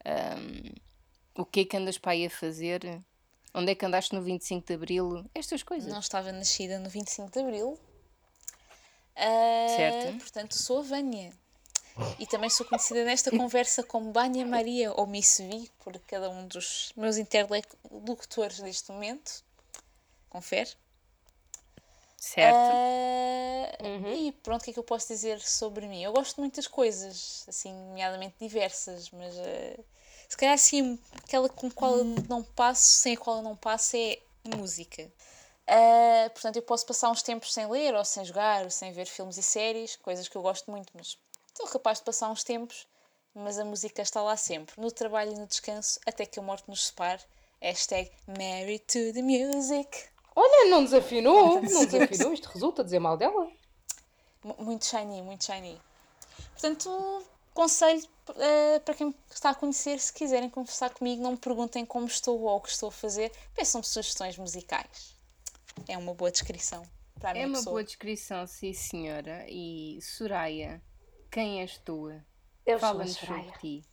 [0.05, 0.73] ahm,
[1.37, 3.01] o que é que andas para aí a fazer,
[3.53, 5.91] onde é que andaste no 25 de Abril, estas coisas.
[5.91, 7.79] Não estava nascida no 25 de Abril.
[9.15, 10.19] Ah, Certo.
[10.19, 11.31] Portanto, sou a Vânia.
[12.19, 16.47] E também sou conhecida nesta conversa como Bânia Maria ou Miss Vi, por cada um
[16.47, 19.43] dos meus interlocutores neste momento.
[20.29, 20.69] Confere.
[22.17, 22.55] Certo?
[22.55, 26.03] Ah, E pronto, o que é que eu posso dizer sobre mim?
[26.03, 29.83] Eu gosto de muitas coisas, assim, nomeadamente diversas, mas ah,
[30.29, 33.55] se calhar assim, aquela com a qual eu não passo, sem a qual eu não
[33.55, 35.11] passo é música.
[35.67, 39.05] Ah, portanto, eu posso passar uns tempos sem ler, ou sem jogar, ou sem ver
[39.05, 41.17] filmes e séries, coisas que eu gosto muito, mas
[41.55, 42.87] sou capaz de passar uns tempos,
[43.33, 46.67] mas a música está lá sempre, no trabalho e no descanso, até que a morte
[46.69, 47.21] nos separe.
[47.61, 50.05] Hashtag Married to the Music.
[50.35, 51.61] Olha, não desafinou.
[51.61, 52.33] Não desafinou.
[52.33, 53.51] Isto resulta dizer mal dela.
[54.43, 55.79] Mu- Muito shiny, muito shiny.
[56.53, 58.03] Portanto, conselho
[58.35, 62.41] eh, para quem está a conhecer, se quiserem conversar comigo, não me perguntem como estou
[62.41, 65.15] ou o que estou a fazer, peçam-me sugestões musicais.
[65.87, 66.83] É uma boa descrição
[67.19, 67.73] para a minha É uma pessoa.
[67.73, 69.45] boa descrição, sim senhora.
[69.49, 70.81] E Soraya,
[71.31, 72.09] quem és tu?
[72.65, 73.43] Eu sou a Fala-nos Soraya.
[73.43, 73.85] sobre ti.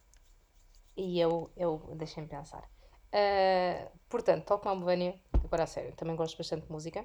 [0.96, 2.68] E eu, eu deixem-me pensar.
[3.12, 7.04] Ah, portanto, tal como a Vânia, agora a sério, também gosto bastante de música.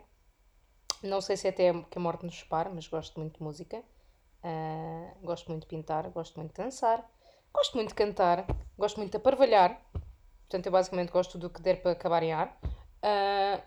[1.02, 3.84] Não sei se é até que a morte nos separe, mas gosto muito de música.
[4.42, 7.10] Ah, gosto muito de pintar, gosto muito de dançar,
[7.54, 8.46] gosto muito de cantar,
[8.78, 9.82] gosto muito de aparvalhar.
[10.42, 12.58] Portanto, eu basicamente gosto do que der para acabar em ar.
[13.02, 13.62] Ah,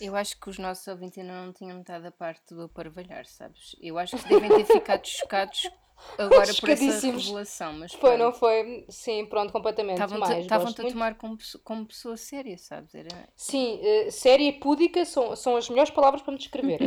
[0.00, 3.76] Eu acho que os nossos ouvintes ainda não tinham notado a parte do aparvalhar, sabes?
[3.80, 5.70] Eu acho que devem ter ficado chocados
[6.18, 8.84] agora por essa revelação, mas foi, não foi?
[8.88, 10.00] Sim, pronto, completamente.
[10.00, 10.92] Estavam-te a muito.
[10.92, 12.94] tomar como, como pessoa séria, sabes?
[12.94, 13.08] Era...
[13.36, 16.78] Sim, eh, séria e púdica são, são as melhores palavras para me descrever.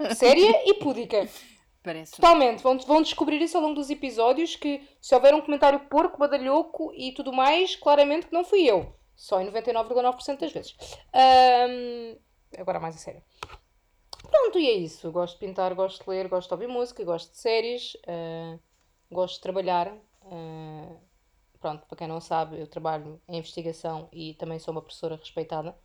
[0.00, 1.28] É séria e púdica.
[1.82, 2.12] Parece.
[2.12, 2.62] Totalmente.
[2.62, 6.92] Vão, vão descobrir isso ao longo dos episódios que se houver um comentário porco, badalhoco
[6.94, 8.94] e tudo mais, claramente que não fui eu.
[9.20, 10.74] Só em 99,9% das vezes.
[11.12, 12.16] Ahm,
[12.56, 13.22] agora mais a sério.
[14.22, 15.12] Pronto, e é isso.
[15.12, 18.58] Gosto de pintar, gosto de ler, gosto de ouvir música, gosto de séries, ah,
[19.10, 19.94] gosto de trabalhar.
[20.22, 20.96] ah,
[21.60, 25.76] pronto, para quem não sabe, eu trabalho em investigação e também sou uma professora respeitada.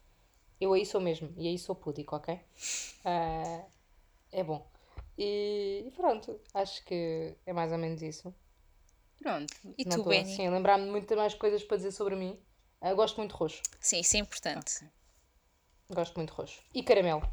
[0.59, 2.39] Eu aí sou mesmo, e aí sou púdico, ok?
[3.03, 3.65] Ah,
[4.31, 4.65] é bom.
[5.17, 8.33] E, pronto, acho que é mais ou menos isso.
[9.19, 9.53] Pronto.
[9.77, 10.47] E Não tu, Benny?
[10.47, 12.41] a lembrar-me de muito mais coisas para dizer sobre mim.
[12.85, 13.61] Ah, gosto muito de roxo.
[13.79, 14.87] Sim, isso é importante.
[15.89, 16.61] Gosto muito de roxo.
[16.73, 17.23] E caramelo.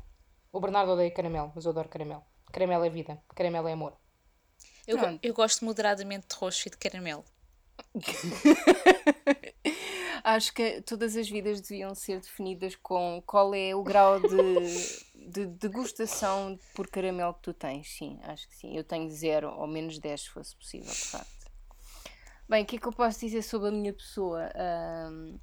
[0.50, 2.24] O Bernardo odeia caramelo, mas eu adoro caramelo.
[2.50, 3.22] Caramelo é vida.
[3.34, 3.94] Caramelo é amor.
[4.86, 7.24] Eu, go- eu gosto moderadamente de roxo e de caramelo.
[10.24, 15.46] Acho que todas as vidas deviam ser definidas com qual é o grau de, de
[15.46, 17.88] degustação por caramelo que tu tens.
[17.98, 18.76] Sim, acho que sim.
[18.76, 21.41] Eu tenho zero ou menos 10 se fosse possível, de facto.
[22.52, 24.50] Bem, o que é que eu posso dizer sobre a minha pessoa?
[24.54, 25.38] Ahm,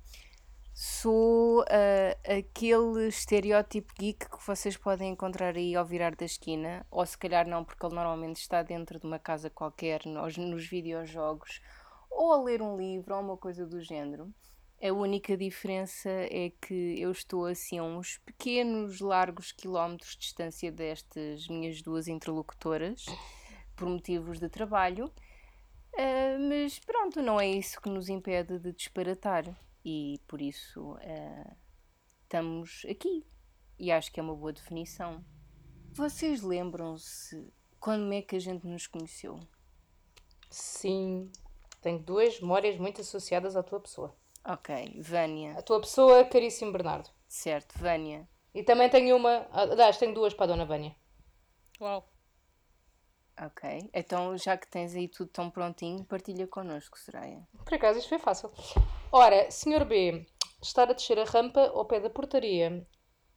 [0.76, 7.04] sou ah, aquele estereótipo geek que vocês podem encontrar aí ao virar da esquina, ou
[7.04, 11.62] se calhar não, porque ele normalmente está dentro de uma casa qualquer, nos, nos videojogos,
[12.12, 14.32] ou a ler um livro, ou uma coisa do género.
[14.80, 20.72] A única diferença é que eu estou assim a uns pequenos, largos quilómetros de distância
[20.72, 23.04] destas minhas duas interlocutoras,
[23.76, 25.12] por motivos de trabalho.
[26.02, 29.44] Ah, mas pronto, não é isso que nos impede de disparatar
[29.84, 31.56] e por isso ah,
[32.24, 33.28] estamos aqui.
[33.78, 35.26] E acho que é uma boa definição.
[35.92, 39.42] Vocês lembram-se quando é que a gente nos conheceu?
[40.50, 41.30] Sim.
[41.82, 44.16] Tenho duas memórias muito associadas à tua pessoa.
[44.46, 45.58] Ok, Vânia.
[45.58, 47.10] A tua pessoa, caríssimo Bernardo.
[47.28, 48.28] Certo, Vânia.
[48.54, 49.48] E também tenho uma.
[49.52, 50.96] Aliás, tenho duas para a Dona Vânia.
[51.82, 52.10] Uau.
[53.46, 53.90] Ok.
[53.94, 57.48] Então, já que tens aí tudo tão prontinho, partilha connosco, Soraya.
[57.64, 58.52] Por acaso, isto foi fácil.
[59.12, 59.86] Ora, Sr.
[59.86, 60.26] B,
[60.62, 62.86] estar a descer a rampa ao pé da portaria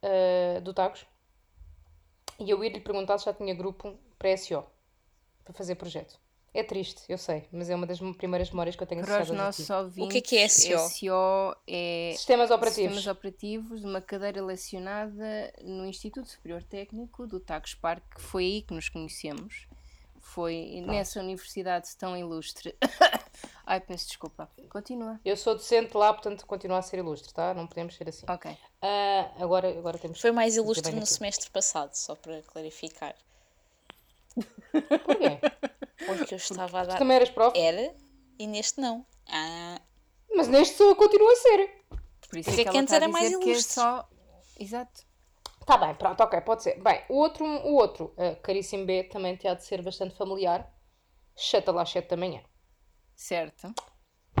[0.01, 1.05] ah, do Tagos
[2.39, 4.65] e eu ir-lhe perguntar se já tinha grupo para SO,
[5.43, 6.19] para fazer projeto.
[6.53, 9.31] É triste, eu sei, mas é uma das primeiras memórias que eu tenho Para os
[9.31, 10.77] nossos ouvintes, O que é que é SO?
[10.89, 12.95] SO é Sistemas operativos.
[12.97, 18.61] Sistemas Operativos, uma cadeira lecionada no Instituto Superior Técnico do Tagus Park, que foi aí
[18.61, 19.67] que nos conhecemos.
[20.25, 22.75] Foi nessa universidade tão ilustre.
[23.67, 24.49] Ai, peço desculpa.
[24.69, 25.19] Continua.
[25.23, 27.53] Eu sou docente lá, portanto continuo a ser ilustre, tá?
[27.53, 28.25] Não podemos ser assim.
[28.27, 28.57] Ok.
[28.81, 31.05] Ah, agora, agora temos Foi mais que ilustre no aquilo.
[31.05, 33.15] semestre passado, só para clarificar.
[35.05, 35.39] Porquê?
[36.05, 36.97] Porque eu estava a Tu dar.
[36.97, 37.57] também eras prof?
[37.57, 37.93] Era
[38.39, 39.05] e neste não.
[39.27, 39.79] Ah,
[40.35, 41.69] Mas neste sou eu continuo a ser.
[42.29, 43.73] Por isso Mas é que que ela antes a era mais que é ilustre.
[43.73, 44.09] só...
[44.59, 45.03] Exato.
[45.65, 46.81] Tá bem, pronto, ok, pode ser.
[46.81, 50.69] Bem, o outro, o outro ah, caríssimo B, também te há de ser bastante familiar.
[51.35, 52.43] Shuttle às 7 da manhã.
[53.15, 53.73] Certo.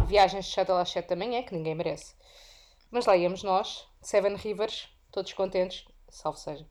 [0.05, 2.15] Viagens de shuttle às 7 da manhã, que ninguém merece.
[2.91, 6.67] Mas lá íamos nós, Seven Rivers, todos contentes, salvo seja,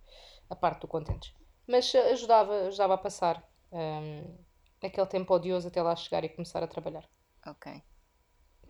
[0.48, 1.34] a parte do contentes.
[1.66, 4.36] Mas ah, ajudava, ajudava a passar ahm,
[4.82, 7.08] aquele tempo odioso até lá chegar e começar a trabalhar.
[7.46, 7.82] Ok.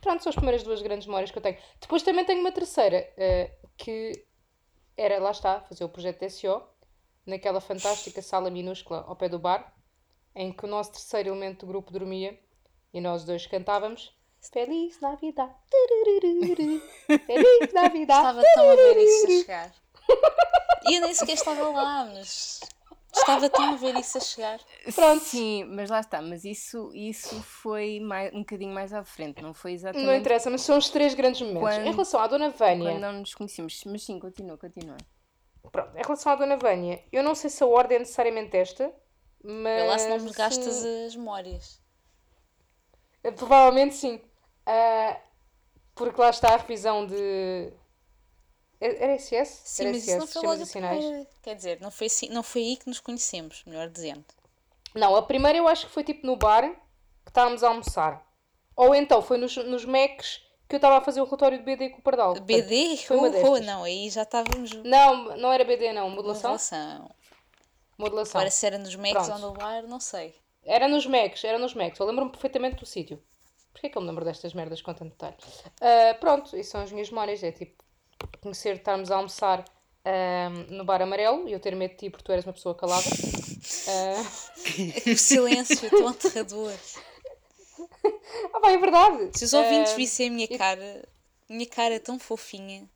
[0.01, 1.59] Pronto, são as primeiras duas grandes memórias que eu tenho.
[1.81, 4.27] Depois também tenho uma terceira, eh, que
[4.97, 6.63] era, lá está, fazer o projeto de SEO,
[7.27, 9.75] naquela fantástica sala minúscula ao pé do bar,
[10.35, 12.39] em que o nosso terceiro elemento do grupo dormia
[12.93, 14.15] e nós dois cantávamos
[14.51, 15.55] Feliz Navidad.
[17.07, 18.19] Feliz Navidad.
[18.19, 19.75] estava tão a ver isso a chegar.
[20.85, 22.59] E eu nem sequer estava lá, mas
[23.15, 24.61] estava tão a ver isso a chegar.
[24.95, 25.23] Pronto.
[25.25, 26.21] Sim, mas lá está.
[26.23, 29.43] Mas isso, isso foi mais, um bocadinho mais à frente.
[29.43, 31.61] Não foi exatamente Não interessa, mas são os três grandes momentos.
[31.77, 33.83] Quando- Em relação à Dona Vânia, quando não nos conhecemos.
[33.87, 34.97] Mas sim, continua, continua.
[35.71, 38.93] pronto, em relação à Dona Vânia, eu não sei se a ordem é necessariamente esta,
[39.43, 39.87] mas.
[39.89, 41.07] Lá se não me gastas sim.
[41.07, 41.81] as memórias.
[43.37, 44.21] Provavelmente sim.
[44.67, 45.17] Ah,
[45.95, 47.73] porque lá está a revisão de.
[48.85, 49.63] Era SS?
[49.65, 51.27] Sim, Era mas isso não foi logo primeira.
[51.41, 54.25] Quer dizer, não foi, assim, não foi aí que nos conhecemos, melhor dizendo.
[54.95, 56.69] Não, a primeira eu acho que foi tipo no bar
[57.25, 58.27] que estávamos a almoçar.
[58.75, 61.91] Ou então foi nos, nos Macs que eu estava a fazer o relatório de BD
[61.91, 62.35] com o Pardal.
[62.41, 62.97] BD?
[62.97, 66.51] foi uma Oh, oh, não, aí já estávamos Não, não era BD não, modulação.
[66.51, 67.11] relação.
[67.99, 68.41] Modulação.
[68.41, 69.33] Agora se era nos Macs Pronto.
[69.33, 70.35] ou no bar, não sei.
[70.65, 71.99] Era nos Macs, era nos Macs.
[72.01, 73.23] Eu lembro-me perfeitamente do sítio.
[73.73, 75.37] Porquê que eu me lembro destas merdas com tanto detalhe?
[75.81, 77.43] Ah, pronto, isso são as minhas memórias.
[77.43, 77.82] É tipo,
[78.41, 79.65] conhecer, estarmos a almoçar
[80.71, 83.07] no bar amarelo e eu ter medo de ti porque tu eras uma pessoa calada.
[83.89, 84.23] Ah,
[85.13, 86.73] O silêncio tão aterrador.
[88.53, 89.31] ah, pá, é verdade.
[89.39, 91.09] Se os ouvintes Ah, vissem a minha cara,
[91.49, 92.89] minha cara tão fofinha,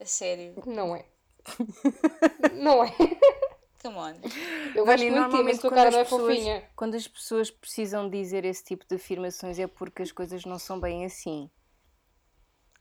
[0.00, 1.04] a sério, Não é.
[2.54, 2.90] Não é.
[3.82, 4.14] come on.
[4.74, 6.64] Eu gosto Vânia, muito de ti, mas a tua cara não é pessoas- fofinha.
[6.74, 10.80] Quando as pessoas precisam dizer esse tipo de afirmações é porque as coisas não são
[10.80, 11.50] bem assim.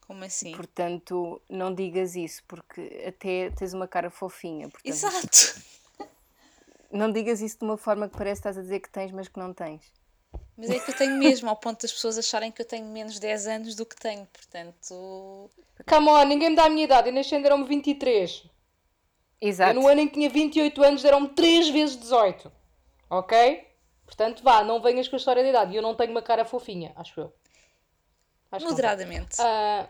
[0.07, 0.51] Como assim?
[0.51, 4.69] Portanto, não digas isso, porque até tens uma cara fofinha.
[4.69, 5.73] Portanto, Exato!
[6.91, 9.27] Não digas isso de uma forma que parece que estás a dizer que tens, mas
[9.27, 9.81] que não tens.
[10.55, 13.17] Mas é que eu tenho mesmo, ao ponto das pessoas acharem que eu tenho menos
[13.17, 15.49] 10 anos do que tenho, portanto.
[15.87, 17.09] Come on, ninguém me dá a minha idade.
[17.09, 18.43] Eu nasci deram-me 23.
[19.41, 19.73] Eu Exato.
[19.73, 22.51] no ano em que tinha 28 anos deram-me 3 vezes 18.
[23.09, 23.67] Ok?
[24.05, 25.73] Portanto, vá, não venhas com a história da idade.
[25.73, 27.33] E eu não tenho uma cara fofinha, acho eu.
[28.55, 28.65] Acho.
[28.65, 29.35] Moderadamente.
[29.39, 29.89] Ah,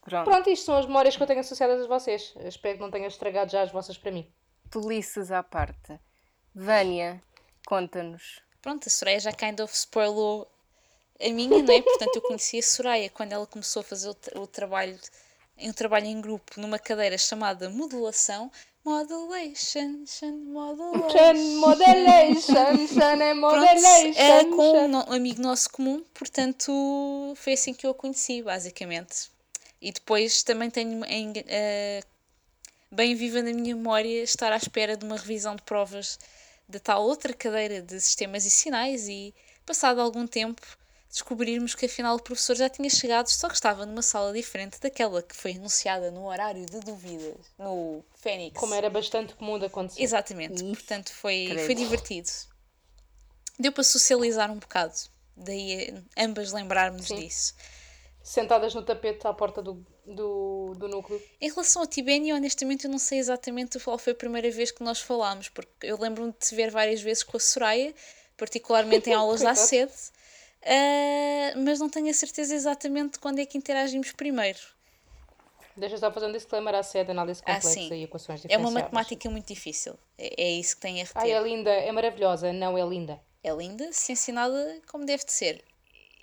[0.00, 0.24] Pronto.
[0.24, 2.32] pronto, isto são as memórias que eu tenho associadas a vocês.
[2.36, 4.32] Eu espero que não tenhas estragado já as vossas para mim.
[4.70, 6.00] Tolices à parte.
[6.54, 7.22] Vânia,
[7.66, 8.40] conta-nos.
[8.62, 10.50] Pronto, a Soraya já kind of spoilou
[11.20, 11.82] a minha, não é?
[11.82, 14.98] Portanto, eu conheci a Soraya quando ela começou a fazer o, tra- o trabalho,
[15.58, 18.50] um trabalho em grupo numa cadeira chamada modulação.
[21.04, 22.86] Modulation, modulation.
[22.88, 24.20] Chan é Pronto, modelation.
[24.20, 26.72] é com um amigo nosso comum, portanto
[27.36, 29.30] foi assim que eu a conheci, basicamente.
[29.80, 32.02] E depois também tenho em, eh,
[32.90, 36.18] bem viva na minha memória estar à espera de uma revisão de provas
[36.68, 39.34] da tal outra cadeira de sistemas e sinais e,
[39.66, 40.62] passado algum tempo,
[41.10, 45.22] descobrirmos que afinal o professor já tinha chegado, só que estava numa sala diferente daquela
[45.22, 48.58] que foi anunciada no horário de dúvidas, no Fênix.
[48.58, 50.02] Como era bastante comum de acontecer.
[50.02, 51.66] Exatamente, portanto foi, credo.
[51.66, 52.28] foi divertido.
[53.58, 54.94] Deu para socializar um bocado,
[55.36, 57.54] daí eh, ambas lembrarmos disso.
[58.22, 61.20] Sentadas no tapete à porta do, do, do núcleo.
[61.40, 64.82] Em relação ao Tibénia, honestamente eu não sei exatamente qual foi a primeira vez que
[64.82, 67.94] nós falámos, porque eu lembro-me de te ver várias vezes com a Soraya,
[68.36, 69.92] particularmente em aulas da sede,
[70.64, 74.58] ah, mas não tenho a certeza exatamente quando é que interagimos primeiro.
[75.76, 77.94] Deixa eu só fazer um disclaimer à sede, análise Ah, complexa sim.
[77.94, 78.74] e equações É diferenciadas.
[78.74, 81.42] uma matemática muito difícil, é, é isso que tem a Ai, é reter.
[81.42, 82.52] linda, é maravilhosa.
[82.52, 83.20] Não, é linda.
[83.44, 85.64] É linda, se ensinada como deve de ser,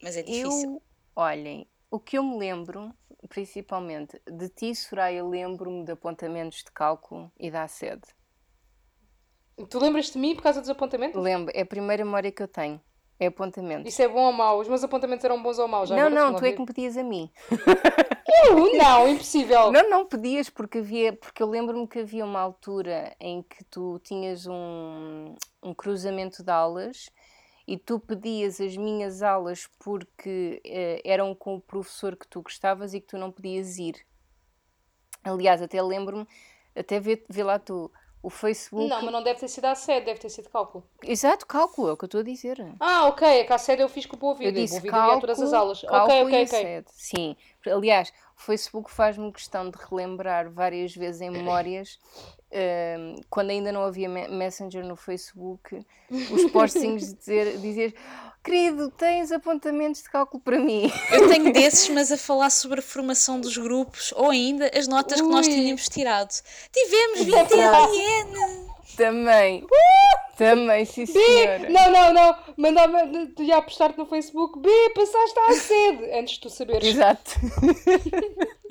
[0.03, 0.73] mas é difícil.
[0.73, 0.81] Eu,
[1.15, 2.93] olhem, o que eu me lembro,
[3.29, 8.03] principalmente de ti, Soraya, lembro-me de apontamentos de cálculo e da sede.
[9.69, 11.21] Tu lembras de mim por causa dos apontamentos?
[11.21, 12.81] Lembro, é a primeira memória que eu tenho.
[13.19, 13.91] É apontamentos.
[13.91, 14.59] Isso é bom ou mau?
[14.59, 15.87] Os meus apontamentos eram bons ou maus?
[15.87, 17.31] Já não, não, tu é que me pedias a mim.
[18.43, 18.73] Eu?
[18.75, 19.71] Não, impossível.
[19.71, 23.99] Não, não pedias porque havia, porque eu lembro-me que havia uma altura em que tu
[24.03, 27.09] tinhas um, um cruzamento de aulas
[27.67, 32.93] e tu pedias as minhas aulas porque eh, eram com o professor que tu gostavas
[32.93, 33.95] e que tu não podias ir.
[35.23, 36.27] Aliás, até lembro-me,
[36.75, 37.91] até vê, vê lá tu,
[38.25, 38.89] o Facebook.
[38.89, 40.83] Não, mas não deve ter sido a sede, deve ter sido cálculo.
[41.03, 42.57] Exato, cálculo, é o que eu estou a dizer.
[42.79, 44.59] Ah, ok, é que a sede eu fiz com o Boa Eu Vida.
[44.59, 45.83] disse Boa cálculo, todas as aulas.
[45.83, 46.47] Ok, cálculo ok, e ok.
[46.47, 46.87] sede.
[46.91, 47.35] Sim,
[47.67, 51.99] aliás, o Facebook faz-me questão de relembrar várias vezes em memórias,
[52.51, 55.85] ehm, quando ainda não havia me- Messenger no Facebook,
[56.31, 57.95] os postinhos de dizer, dizer
[58.43, 60.91] querido, tens apontamentos de cálculo para mim.
[61.11, 65.19] Eu tenho desses, mas a falar sobre a formação dos grupos ou ainda as notas
[65.19, 65.53] que nós Ui.
[65.53, 66.31] tínhamos tirado.
[66.71, 67.91] Tivemos 20 Exato.
[67.91, 68.65] LN!
[68.95, 69.65] Também,
[70.37, 71.59] também, sim senhora.
[71.59, 72.35] B, não, não, não.
[72.55, 72.99] Mandava,
[73.35, 74.57] tu ia apostar-te no Facebook.
[74.59, 76.11] B, passaste à sede.
[76.17, 76.87] Antes de tu saberes.
[76.87, 77.31] Exato.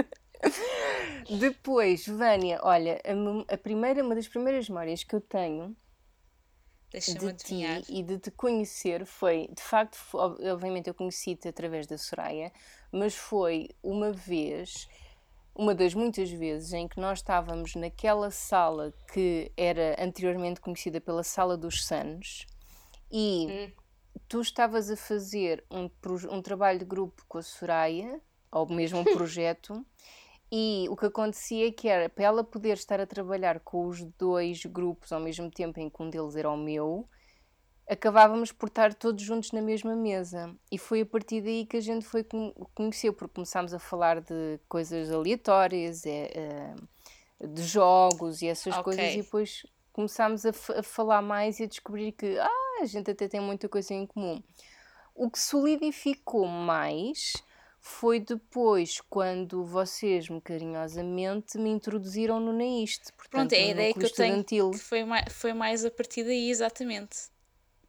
[1.38, 5.76] Depois, Vânia, olha, a, a primeira, uma das primeiras memórias que eu tenho
[6.92, 12.52] de ti e de te conhecer foi, de facto, obviamente eu conheci-te através da Soraya,
[12.92, 14.86] mas foi uma vez,
[15.54, 21.22] uma das muitas vezes em que nós estávamos naquela sala que era anteriormente conhecida pela
[21.24, 22.46] Sala dos Sanos
[23.10, 23.72] e Hum.
[24.28, 25.88] tu estavas a fazer um,
[26.30, 29.84] um trabalho de grupo com a Soraya, ou mesmo um projeto,
[30.50, 34.02] e o que acontecia é que era para ela poder estar a trabalhar com os
[34.18, 37.08] dois grupos ao mesmo tempo em que um deles era o meu,
[37.88, 40.54] acabávamos por estar todos juntos na mesma mesa.
[40.70, 44.20] E foi a partir daí que a gente foi con- conhecer, porque começámos a falar
[44.20, 46.30] de coisas aleatórias, é,
[47.40, 48.82] é, de jogos e essas Ok.
[48.84, 53.10] coisas, e depois começámos a, a falar mais e a descobrir que ah, a gente
[53.10, 54.42] até tem muita coisa em comum.
[55.14, 57.32] O que solidificou mais
[57.86, 63.12] foi depois quando vocês me carinhosamente me introduziram no NAIST.
[63.12, 64.70] Pronto, portanto, é a no ideia que eu tenho estudantil.
[64.70, 67.28] que foi mais, foi mais a partir daí, exatamente.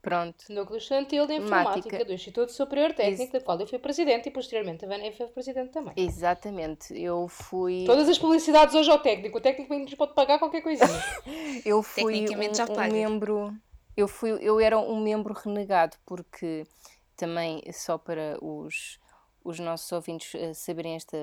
[0.02, 0.44] Pronto.
[0.50, 2.06] Núcleo Estudantil de Informática Informática.
[2.06, 5.28] do Instituto Superior Técnico, Ex- da qual eu fui presidente e posteriormente a Vânia foi
[5.28, 5.94] presidente também.
[5.96, 6.94] Exatamente.
[6.94, 7.86] Eu fui.
[7.88, 9.38] Todas as publicidades hoje ao técnico.
[9.38, 10.90] O técnico bem nos pode pagar qualquer coisinha.
[11.66, 13.56] Eu fui Tecnicamente já um, um membro.
[13.96, 16.68] Eu, fui, eu era um membro renegado, porque
[17.16, 19.00] também, só para os,
[19.46, 21.18] os nossos ouvintes eh, saberem esta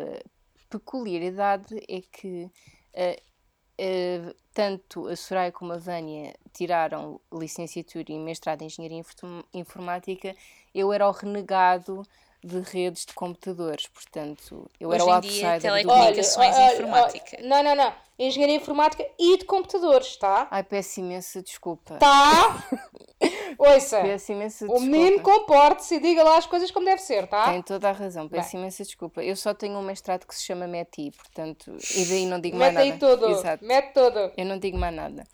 [0.70, 2.50] peculiaridade, é que
[2.94, 3.20] eh,
[4.54, 10.34] tanto a Soraya como a Vânia tiraram licenciatura e mestrado em Engenharia Inform- Informática,
[10.72, 12.06] eu era o renegado
[12.45, 15.99] de redes de computadores, portanto, eu era Hoje o em dia, outsider do tele- grupo.
[15.99, 17.36] Comunicações e informática.
[17.43, 17.95] não, não, não.
[18.18, 20.47] Engenharia Informática e de computadores, tá?
[20.51, 21.97] Ai, peço imensa desculpa.
[21.97, 22.68] Tá?
[23.59, 24.86] Ouça, Peço imensa o desculpa.
[24.90, 27.51] menino comporte-se e diga lá as coisas como deve ser, tá?
[27.51, 28.61] Tem toda a razão, peço Bem.
[28.61, 29.22] imensa desculpa.
[29.22, 32.74] Eu só tenho um mestrado que se chama METI, portanto, e daí não digo mais
[32.74, 32.95] Mete nada.
[32.95, 33.64] aí tudo, Exato.
[33.64, 34.32] mete tudo.
[34.36, 35.24] Eu não digo mais nada.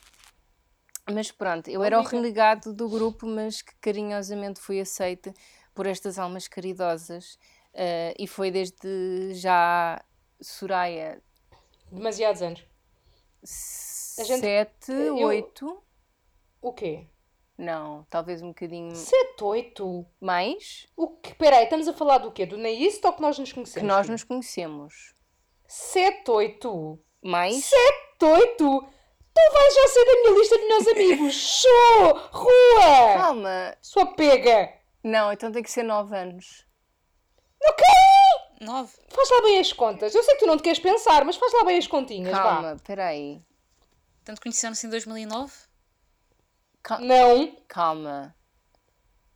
[1.11, 2.17] Mas pronto, eu era o Amiga.
[2.17, 5.33] renegado do grupo, mas que carinhosamente fui aceita
[5.79, 7.39] por estas almas caridosas.
[7.73, 10.03] eh, e foi desde já
[10.41, 11.23] Soraya
[11.93, 12.65] Demasiados anos.
[14.27, 15.81] gente- 7, eu- 8,
[16.61, 17.07] O quê?
[17.57, 20.05] não, talvez um bocadinho Sete, oito?
[20.21, 21.33] mais, O que?
[21.35, 22.45] Peraí, estamos a falar do quê?
[22.45, 23.87] Do Neist ou que nós nos que conhecemos?
[23.89, 25.15] nós nos conhecemos.
[25.69, 26.99] Sete, oito?
[27.23, 28.81] Mais, Sete, oito?
[29.35, 31.35] Tu vais já ser da minha lista de meus amigos.
[31.35, 32.13] Show!
[32.33, 33.15] Rua!
[33.19, 34.77] calma, Sua pega!
[35.03, 36.67] Não, então tem que ser 9 anos.
[37.63, 37.85] Ok!
[38.61, 38.93] Nove.
[39.09, 40.15] Faz lá bem as contas.
[40.15, 42.43] Eu sei que tu não te queres pensar, mas faz lá bem as continhas, vá.
[42.43, 43.41] Calma, peraí.
[44.17, 45.53] Portanto, conheceram-se em 2009?
[46.83, 47.57] Cal- Não.
[47.69, 48.35] Calma.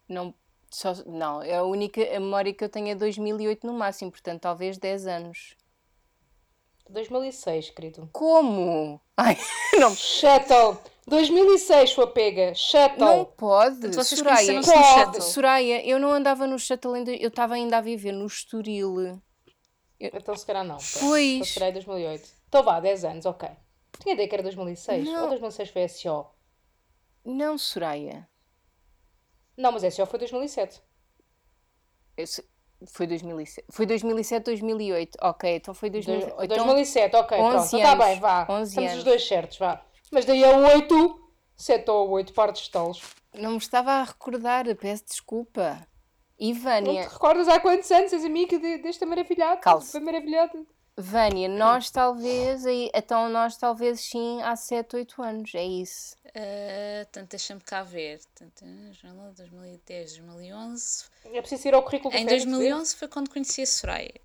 [0.09, 0.35] Não,
[0.71, 4.41] só, não, é a única a memória que eu tenho é 2008 no máximo, portanto,
[4.43, 5.57] talvez 10 anos.
[6.93, 8.09] 2006, querido.
[8.13, 9.01] Como?
[9.17, 9.37] Ai,
[9.81, 10.79] não, Shuttle.
[11.07, 12.55] 2006, sua pega.
[12.55, 12.99] Shuttle.
[12.99, 13.89] não pode.
[13.89, 14.67] Vocês Soraya, Pode.
[14.67, 15.23] shuttle.
[15.23, 19.21] Soraya, eu não andava no shuttle, ainda, eu estava ainda a viver no Estoril.
[19.99, 20.77] Então se calhar não.
[20.77, 20.99] pronto.
[21.01, 21.33] Pois.
[21.35, 22.29] Então se calhar é 2008.
[22.49, 23.49] Então vá, 10 anos, ok.
[24.01, 25.05] Tinha ideia que era 2006.
[25.07, 25.23] Não.
[25.25, 26.27] Ou 2006 foi SO.
[27.25, 28.29] Não, Soraya.
[29.57, 30.81] Não, mas SO foi 2007.
[32.17, 32.45] Eu se-
[32.91, 33.67] Foi 2007.
[33.71, 35.19] Foi 2007, 2008.
[35.23, 36.35] Ok, então foi 2008.
[36.37, 37.57] Dois- Então, 2007, ok, pronto.
[37.57, 38.05] 11 Então está anos.
[38.07, 38.47] bem, vá.
[38.49, 38.99] 11 Estamos anos.
[38.99, 39.83] os dois certos, vá.
[40.11, 41.21] Mas daí a 8,
[41.57, 43.01] 7 ou 8 partes de talos.
[43.35, 45.87] não me estava a recordar, peço desculpa.
[46.41, 49.61] Não Ivânia, te recordas há quantos anos és amiga de- deste maravilhado?
[49.61, 49.93] Calce.
[49.93, 50.67] Foi maravilhado.
[50.97, 52.65] Vânia, nós talvez,
[52.95, 56.15] então nós talvez sim há 7, 8 anos, é isso.
[56.27, 58.21] Uh, portanto, deixa-me cá ver.
[58.41, 61.05] Eh, janela 2010, 2011.
[61.25, 64.21] É preciso ir ao currículo Em Félix 2011 foi quando conheci a Soraya.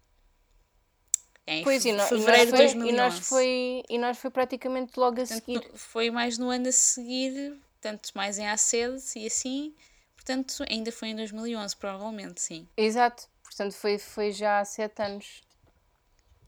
[1.48, 2.90] Em Pois, e, e nós fevereiro de foi, 2011.
[2.94, 5.72] e, nós foi, e nós foi praticamente logo a Portanto, seguir.
[5.72, 9.74] no- foi mais no ano a seguir, portanto, mais em ACED e assim.
[10.16, 12.68] Portanto, ainda foi em 2011, provavelmente, sim.
[12.76, 15.47] Exato, portanto foi, foi já há 7 anos.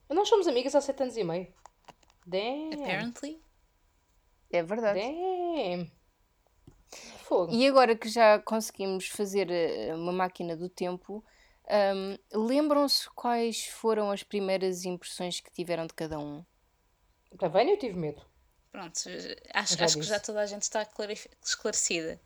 [0.10, 1.54] Nós somos amigas há 7 anos e meio.
[2.26, 2.74] Damn.
[2.74, 3.42] Apparently.
[4.52, 5.00] É verdade.
[5.00, 5.92] Damn.
[7.24, 7.54] Fogo.
[7.54, 11.24] E agora que já conseguimos fazer eh, uma máquina do tempo,
[11.70, 16.44] hum, lembram-se quais foram as primeiras impressões que tiveram de cada um?
[17.38, 18.26] Para Vânia eu tive medo.
[18.72, 18.96] Pronto,
[19.54, 20.88] acho, Já acho que já toda a gente está
[21.44, 22.20] esclarecida.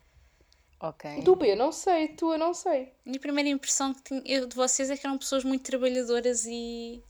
[0.79, 1.21] Ok.
[1.21, 2.93] Do B não sei, tu eu não sei.
[3.05, 6.45] A minha primeira impressão que tinha eu de vocês é que eram pessoas muito trabalhadoras
[6.45, 7.01] e.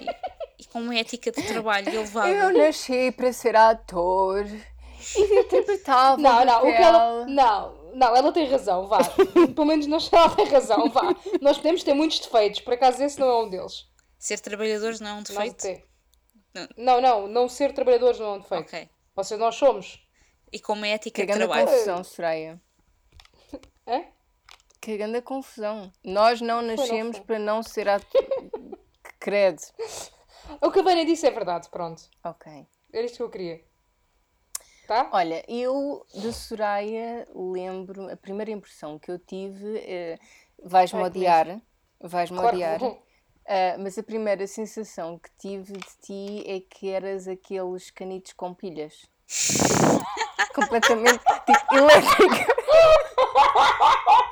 [0.00, 2.28] e, e com uma ética de trabalho elevada.
[2.28, 6.84] Eu nasci para ser ator e interpretava Não, não, o que papel.
[6.86, 7.26] ela.
[7.26, 8.98] Não, não, ela tem razão, vá.
[9.54, 11.14] Pelo menos nós ela tem razão, vá.
[11.40, 13.86] Nós podemos ter muitos defeitos, por acaso esse não é um deles.
[14.18, 15.66] Ser trabalhadores não é um defeito?
[16.54, 16.68] Não.
[16.76, 18.62] Não, não, não ser trabalhadores não é um defeito.
[18.68, 18.88] Ok.
[19.16, 20.00] Ou seja, nós somos.
[20.52, 21.66] E com uma ética de Cagando a trabalho.
[21.68, 22.60] confusão, Soraya.
[23.86, 24.04] Hã?
[24.80, 25.92] Cagando a confusão.
[26.04, 28.24] Nós não nascemos para não ser ator.
[29.24, 29.62] Credo.
[30.60, 32.02] O que a Vânia disse é verdade, pronto.
[32.22, 32.66] Ok.
[32.92, 33.64] Era isto que eu queria.
[34.86, 35.08] Tá?
[35.14, 40.18] Olha, eu de Soraya lembro, a primeira impressão que eu tive, eh,
[40.62, 41.60] vais-me Ai, odiar,
[41.98, 42.80] vais-me Claro odiar,
[43.46, 48.52] ah, mas a primeira sensação que tive de ti é que eras aqueles canitos com
[48.52, 49.06] pilhas.
[50.54, 52.54] Completamente tipo, elétrica.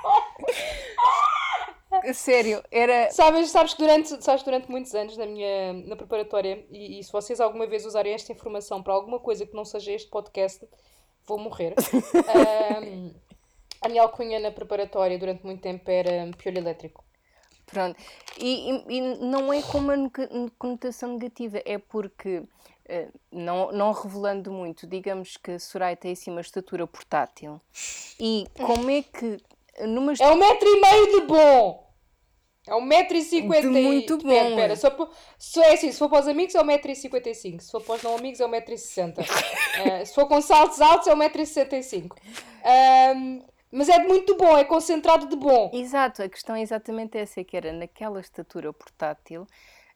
[2.15, 3.11] Sério, era.
[3.11, 7.13] Sabes, sabes que durante, sabes, durante muitos anos na minha na preparatória, e, e se
[7.13, 10.67] vocês alguma vez usarem esta informação para alguma coisa que não seja este podcast,
[11.27, 11.75] vou morrer.
[12.29, 13.13] Ahm,
[13.81, 17.05] a minha alcunha na preparatória durante muito tempo era piolho elétrico.
[17.67, 17.97] Pronto.
[18.39, 19.95] E, e- e não é com uma
[20.59, 22.43] conotação negativa, é porque,
[22.87, 27.61] eh, não, não revelando muito, digamos que a Soraya tem assim uma estatura portátil.
[28.21, 29.39] E como é que
[29.87, 31.92] numa É um metro e meio de bom!
[32.67, 34.29] É um metro e cinquenta De e- muito bom.
[34.29, 36.91] Pera, pera, só, po- só é assim, se for para os amigos é um metro
[36.93, 39.23] e cinquenta e cinco, se for para os não amigos é um metro e sessenta.
[39.75, 42.17] Eh, se for com saltos altos é um metro e sessenta e cinco.
[42.65, 43.41] Ahm,
[43.71, 45.71] mas é de muito bom, é concentrado de bom.
[45.73, 49.45] Exato, a questão é exatamente essa, é que era naquela estatura portátil,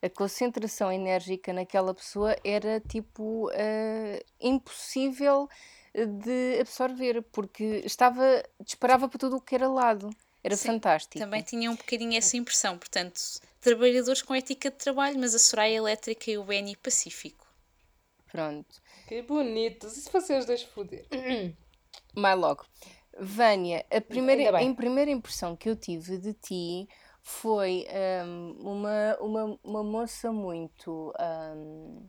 [0.01, 5.47] a concentração enérgica naquela pessoa era tipo eh, impossível
[5.95, 10.09] de absorver, porque estava, disparava para tudo o que era lado.
[10.43, 11.19] Era Sim, fantástico.
[11.19, 12.77] Também tinha um bocadinho essa impressão.
[12.77, 13.19] Portanto,
[13.59, 17.45] trabalhadores com ética de trabalho, mas a Soraya Elétrica e o Benny Pacífico.
[18.31, 18.81] Pronto.
[19.07, 21.07] Que bonito, se fossem os dois foder.
[22.15, 22.65] Mais logo.
[23.19, 26.87] Vânia, a primeira, a primeira impressão que eu tive de ti
[27.23, 27.87] foi
[28.25, 32.07] hum, uma, uma, uma moça muito hum,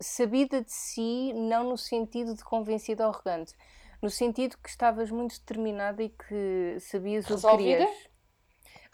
[0.00, 3.54] sabida de si, não no sentido de convencida ou arrogante,
[4.02, 7.86] no sentido que estavas muito determinada e que sabias o que Resolvida?
[7.86, 8.08] querias.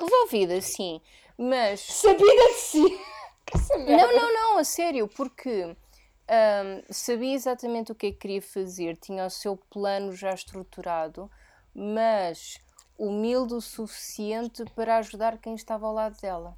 [0.00, 1.00] Resolvida, sim.
[1.38, 3.00] Mas Sabida de si!
[3.54, 4.06] Essa merda.
[4.06, 8.96] não, não, não, a sério, porque hum, sabia exatamente o que é que queria fazer,
[8.96, 11.30] tinha o seu plano já estruturado,
[11.74, 12.58] mas
[12.98, 16.56] humilde o suficiente para ajudar quem estava ao lado dela.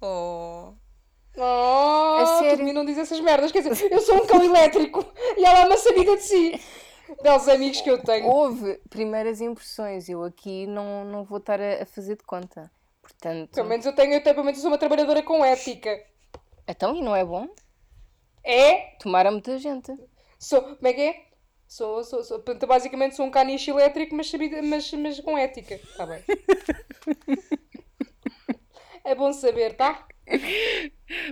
[0.00, 0.72] Oh.
[1.36, 2.56] Oh, A tu sério?
[2.58, 3.52] de mim não diz essas merdas.
[3.52, 5.04] Quer dizer, eu sou um cão elétrico
[5.36, 6.60] e ela é uma sabida de si.
[7.22, 8.26] Deles amigos que eu tenho.
[8.26, 12.70] Houve primeiras impressões, eu aqui não, não vou estar a, a fazer de conta.
[13.02, 16.02] Portanto, Pelo menos eu tenho, eu, tenho- pelo menos eu sou uma trabalhadora com ética.
[16.68, 17.48] então, e não é bom?
[18.44, 18.96] É?
[19.00, 19.92] Tomara muita gente.
[20.38, 21.24] Sou, como é que é?
[21.66, 24.32] Sou, sou, sou, portanto, basicamente sou um caniche elétrico, mas,
[24.64, 25.74] mas, mas com ética.
[25.74, 26.22] Está bem.
[29.02, 30.06] É bom saber, tá?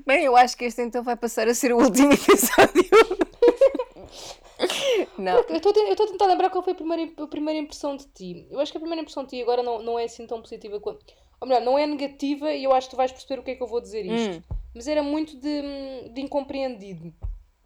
[0.07, 2.89] Bem, eu acho que este então vai passar a ser o último episódio.
[5.19, 5.39] não.
[5.49, 7.97] Eu estou a- eu estou a tentar lembrar qual foi a primeira, a primeira impressão
[7.97, 8.47] de ti.
[8.51, 10.81] Eu acho que a primeira impressão de ti agora não, não é assim tão positiva
[10.81, 11.05] quanto.
[11.41, 13.55] Ou melhor, não é negativa e eu acho que tu vais perceber o que é
[13.55, 14.43] que eu vou dizer isto.
[14.75, 17.15] Mas era muito de, de incompreendido.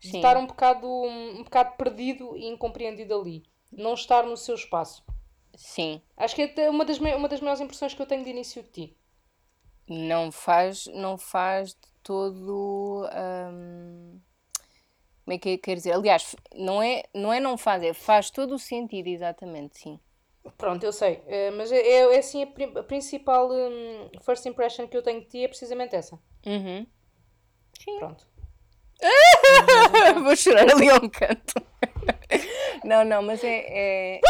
[0.01, 0.17] De Sim.
[0.19, 3.45] estar um bocado, um bocado perdido e incompreendido ali.
[3.71, 5.03] Não estar no seu espaço.
[5.57, 6.03] Sim.
[6.17, 8.69] Acho que é uma das, uma das maiores impressões que eu tenho de início de
[8.71, 8.97] ti.
[9.89, 13.07] não faz, não faz de todo.
[13.53, 14.21] hum,
[15.25, 15.93] como é que eu quero dizer?
[15.93, 20.01] Aliás, não é, não é não faz, é faz todo o sentido, exatamente, sim.
[20.59, 21.23] Pronto, eu sei.
[21.27, 25.21] Eh, mas é, é, é assim a, a principal hum, first impression que eu tenho
[25.21, 26.19] de ti é precisamente essa.
[26.45, 26.87] Uhum.
[27.99, 28.27] Pronto.
[30.23, 31.55] Vou chorar ali a um canto.
[32.85, 34.21] não, não, mas é, é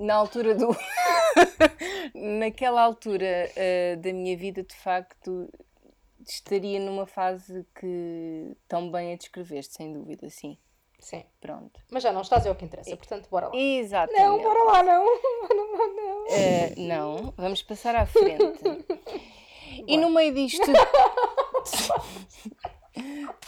[0.00, 0.76] na altura do.
[2.14, 5.50] Naquela altura eh, da minha vida, de facto,
[6.26, 10.58] estaria numa fase que tão bem a descreveste, sem dúvida, sim.
[10.98, 11.24] Sim.
[11.40, 11.80] Pronto.
[11.90, 13.56] Mas já não estás é o que interessa, portanto, bora lá.
[13.56, 14.22] Exatamente.
[14.22, 15.04] Não, bora lá, não.
[15.54, 16.26] Não, não, não.
[16.28, 18.40] Eh, não, vamos passar à frente.
[19.88, 20.62] E no meio disto.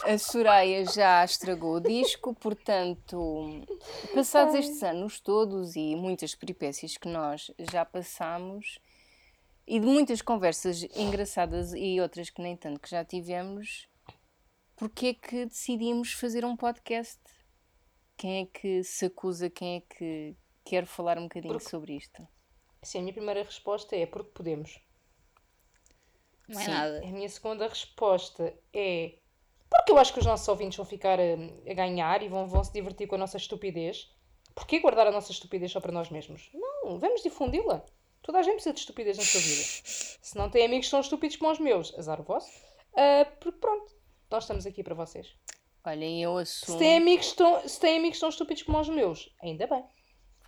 [0.03, 3.65] A Soraya já estragou o disco, portanto,
[4.13, 8.79] passados estes anos todos e muitas peripécias que nós já passamos
[9.67, 13.87] e de muitas conversas engraçadas e outras que nem tanto que já tivemos,
[14.75, 17.19] porque é que decidimos fazer um podcast?
[18.15, 19.49] Quem é que se acusa?
[19.49, 22.27] Quem é que quer falar um bocadinho Porque- sobre isto?
[22.81, 24.79] Sim, a minha primeira resposta é porque podemos.
[26.47, 26.71] Não é Sim.
[26.71, 26.99] nada.
[27.03, 29.17] A minha segunda resposta é
[29.69, 31.23] porque eu acho que os nossos ouvintes vão ficar a,
[31.69, 34.09] a ganhar e vão, vão se divertir com a nossa estupidez.
[34.55, 36.49] Porquê guardar a nossa estupidez só para nós mesmos?
[36.53, 37.83] Não, vamos difundi-la.
[38.27, 39.63] Toda a gente precisa de estupidez na sua vida.
[40.21, 42.51] Se não tem amigos que são estúpidos como os meus, azar o vosso.
[42.93, 43.95] Ah, porque pronto,
[44.29, 45.33] nós estamos aqui para vocês.
[45.85, 46.77] Olhem, eu Se assumo.
[46.77, 49.81] têm amigos estão, se têm amigos que são estúpidos como os meus, ainda bem.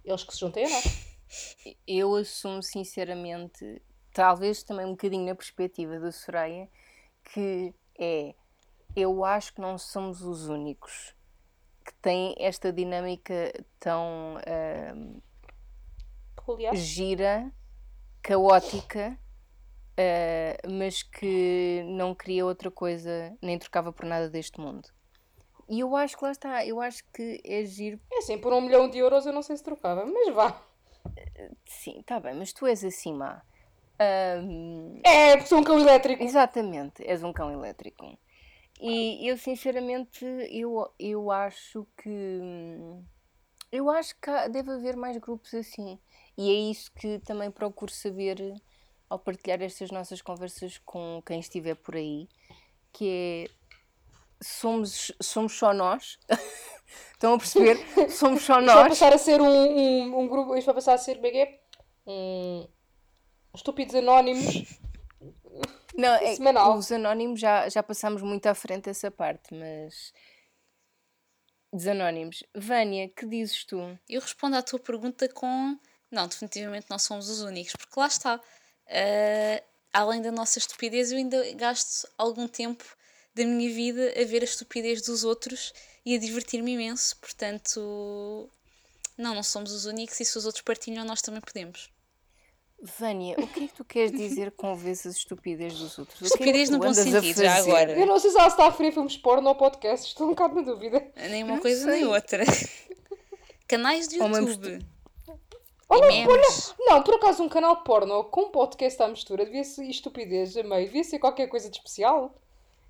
[0.03, 0.84] Eles que se juntem a nós.
[1.88, 3.82] Eu assumo sinceramente,
[4.13, 6.67] talvez também um bocadinho na perspectiva da Soraya,
[7.32, 8.36] que é,
[8.93, 11.15] eu acho que não somos os únicos
[11.86, 14.36] que têm esta dinâmica tão
[16.36, 16.75] Peculiar.
[16.75, 17.53] gira,
[18.22, 19.17] caótica,
[19.97, 24.88] ah, mas que não queria outra coisa, nem trocava por nada deste mundo.
[25.67, 28.61] E eu acho que lá está, eu acho que é giro É assim, por um
[28.61, 30.59] milhão de euros eu não sei se trocava, mas vá.
[31.65, 33.43] Sim, tá bem, mas tu és assim má.
[33.99, 36.24] É, porque sou um cão elétrico.
[36.24, 38.17] exatamente, és um cão elétrico.
[38.82, 43.03] E eu sinceramente eu, eu acho que hum,
[43.72, 45.99] eu acho que deve haver mais grupos assim.
[46.39, 48.55] E é isso que também procuro saber
[49.09, 52.29] ao partilhar estas nossas conversas com quem estiver por aí,
[52.93, 53.59] que é
[54.41, 56.17] somos, somos só nós.
[57.11, 57.77] Estão a perceber?
[58.09, 58.87] Somos só Isto vai nós.
[58.87, 60.55] passar a ser um, um, um grupo.
[60.55, 61.15] Isto vai passar a ser.
[61.15, 61.59] Como é é?
[62.07, 62.67] Um.
[63.53, 64.45] Estúpidos Anónimos.
[65.93, 66.77] Não, é, semanal.
[66.77, 70.13] os anónimos já, já passámos muito à frente essa parte, mas.
[71.73, 72.45] Dos anónimos.
[72.55, 73.99] Vânia, que dizes tu?
[74.07, 75.77] Eu respondo à tua pergunta com
[76.12, 78.39] não, definitivamente não somos os únicos, porque lá está.
[78.89, 82.84] ah, além da nossa estupidez, eu ainda gasto algum tempo
[83.36, 85.74] da minha vida a ver a estupidez dos outros
[86.05, 87.16] e a divertir-me imenso.
[87.18, 88.49] Portanto,
[89.18, 91.89] não, não somos os únicos e se os outros partilham, nós também podemos.
[92.82, 96.22] Vânia, o que é que tu queres dizer com vezes a estupidez dos outros?
[96.22, 97.91] É Estupidez tu no bom sentido, já agora.
[97.91, 100.07] Eu não sei se ela está a referir filmes porno ou podcast.
[100.07, 101.12] Estou um bocado na dúvida.
[101.30, 101.91] Nem uma Não coisa sei.
[101.91, 102.43] nem outra.
[103.68, 104.86] Canais de YouTube.
[105.89, 106.75] Olha, E memes.
[106.79, 110.85] Não, por acaso um canal porno com podcast à mistura devia ser estupidez a meio,
[110.85, 112.35] devia ser qualquer coisa de especial.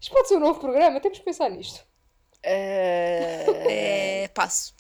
[0.01, 1.85] Isto pode ser um novo programa, temos que pensar nisto.
[2.45, 2.49] Ah,
[3.69, 4.73] É, passo.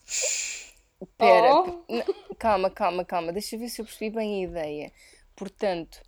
[1.01, 1.83] Espera, Oh.
[1.87, 2.03] n-
[2.37, 4.91] calma, calma, calma, deixa eu ver se eu percebi bem a ideia.
[5.35, 6.01] Portanto,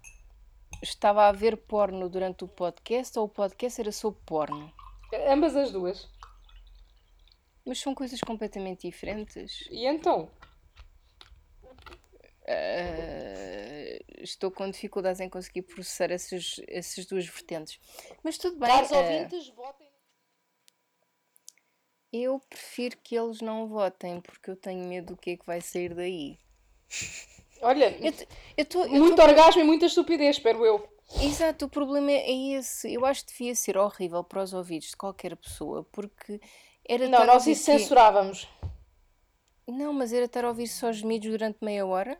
[0.83, 4.71] estava a ver porno durante o podcast ou o podcast era sobre porno?
[5.29, 6.09] Ambas as duas.
[7.65, 9.65] Mas são coisas completamente diferentes.
[9.69, 10.29] E então?
[12.47, 17.79] Ah, estou com dificuldades em conseguir processar essas, essas duas vertentes.
[18.23, 18.69] Mas tudo bem.
[18.69, 19.87] Caros ah, ouvintes, votem.
[22.11, 25.61] eu prefiro que eles não votem porque eu tenho medo do que é que vai
[25.61, 26.37] sair daí.
[27.61, 28.11] Olha, Eu
[28.57, 30.87] eu tô- muito tô- orgasmo e muita estupidez, espero eu.
[31.21, 32.91] Exato, o problema é esse.
[32.91, 36.39] Eu acho que devia ser horrível para os ouvidos de qualquer pessoa, porque
[36.87, 38.47] era Não, nós isso que- censurávamos.
[39.67, 42.19] Não, mas era estar a ouvir só gemidos durante meia hora.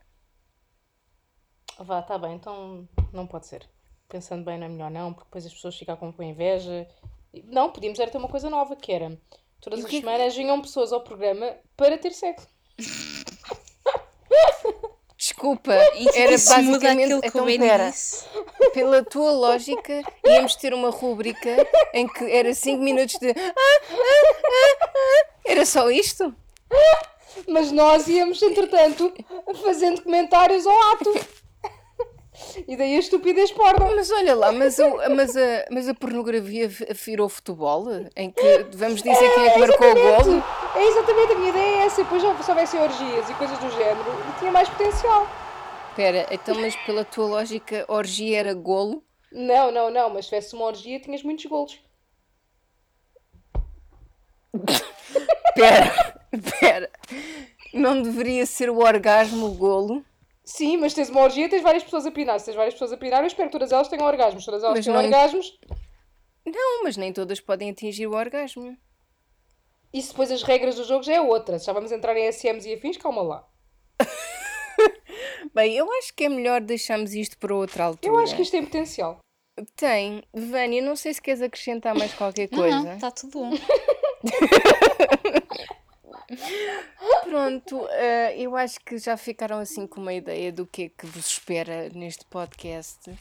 [1.83, 3.67] Vá, tá bem, então não pode ser.
[4.07, 6.87] Pensando bem, não é melhor não, porque depois as pessoas ficam com, com inveja.
[7.45, 9.17] Não, podíamos era ter uma coisa nova, que era
[9.61, 12.47] todas as que é semanas vinham pessoas ao programa para ter sexo.
[15.17, 17.03] Desculpa, Isso, era isso muda basicamente.
[17.05, 18.25] aquilo que Então, pera, disse.
[18.73, 21.49] pela tua lógica, íamos ter uma rúbrica
[21.93, 23.29] em que era 5 minutos de.
[23.29, 25.27] "Ah, ah, ah, ah".
[25.45, 26.35] Era só isto?
[27.47, 29.13] Mas nós íamos, entretanto,
[29.63, 31.40] fazendo comentários ao ato.
[32.67, 33.95] E daí a estupidez porno.
[33.95, 37.85] Mas olha lá, mas, o- mas, a, mas a pornografia virou futebol?
[38.15, 40.43] Em que vamos dizer quem é que marcou o golo?
[40.75, 42.03] É exatamente a minha ideia é essa.
[42.03, 45.27] Depois já se houvesse orgias e coisas do género, e tinha mais potencial.
[45.89, 49.03] Espera, então, mas pela tua lógica, orgia era golo?
[49.31, 51.79] Não, não, não, mas se tivesse uma orgia tinhas muitos golos.
[55.47, 56.89] Espera, espera.
[57.73, 60.03] Não deveria ser o orgasmo o golo?
[60.43, 62.39] Sim, mas tens uma orgia tens várias pessoas a pinar.
[62.39, 64.45] Se tens várias pessoas a pinar, eu espero que todas elas tenham orgasmos.
[64.45, 65.59] Todas elas Mas têm não- orgasmos.
[66.45, 68.75] Não, mas nem todas podem atingir o orgasmo.
[69.93, 71.59] E se depois as regras do jogo já é outra.
[71.59, 73.47] Se já vamos entrar em SMs e afins, calma lá.
[75.53, 78.11] Bem, eu acho que é melhor deixarmos isto para outra altura.
[78.13, 79.19] Eu acho que isto tem potencial.
[79.75, 80.23] Tem.
[80.33, 82.79] Vânia, não sei se queres acrescentar mais qualquer Não, coisa.
[82.81, 83.51] não, está tudo bom.
[87.23, 91.05] Pronto, eh, eu acho que já ficaram assim com uma ideia do que é que
[91.05, 93.11] vos espera neste podcast.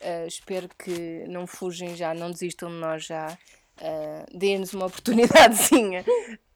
[0.00, 3.38] Eh, espero que não fugem já, não desistam de nós já.
[3.80, 6.04] Uh, Deem-nos uma oportunidadezinha.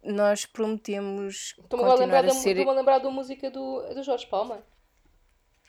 [0.03, 2.69] Nós prometemos Estou-me a lembrar, a da, ser.
[2.69, 4.63] a lembrar da música do, do Jorge Palma.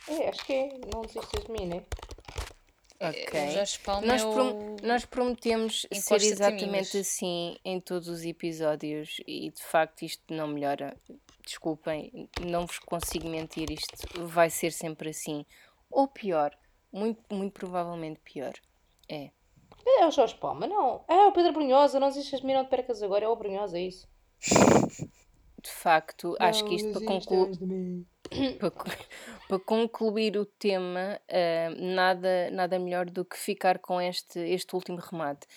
[0.07, 0.69] É, acho que é.
[0.93, 1.83] Não desistas de mim, né?
[2.99, 3.47] Ok.
[3.47, 8.23] O Jorge Palma Nós, é o- prom- nós prometemos ser exatamente assim em todos os
[8.23, 10.95] episódios e de facto isto não melhora.
[11.45, 15.45] Desculpem, não vos consigo mentir, isto vai ser sempre assim.
[15.91, 16.57] Ou pior,
[16.91, 18.53] muito, muito provavelmente pior.
[19.09, 19.29] É.
[19.85, 21.03] É o Jorge Palma, não.
[21.07, 23.25] É o Pedro Brunhosa, não desistas de mim, não te percas agora.
[23.25, 24.07] É o Brunhosa, é isso.
[25.61, 27.51] De facto, acho que isto para, conclu-
[28.59, 28.89] para, co-
[29.47, 34.97] para concluir o tema, ah, nada, nada melhor do que ficar com este, este último
[34.97, 35.47] remate.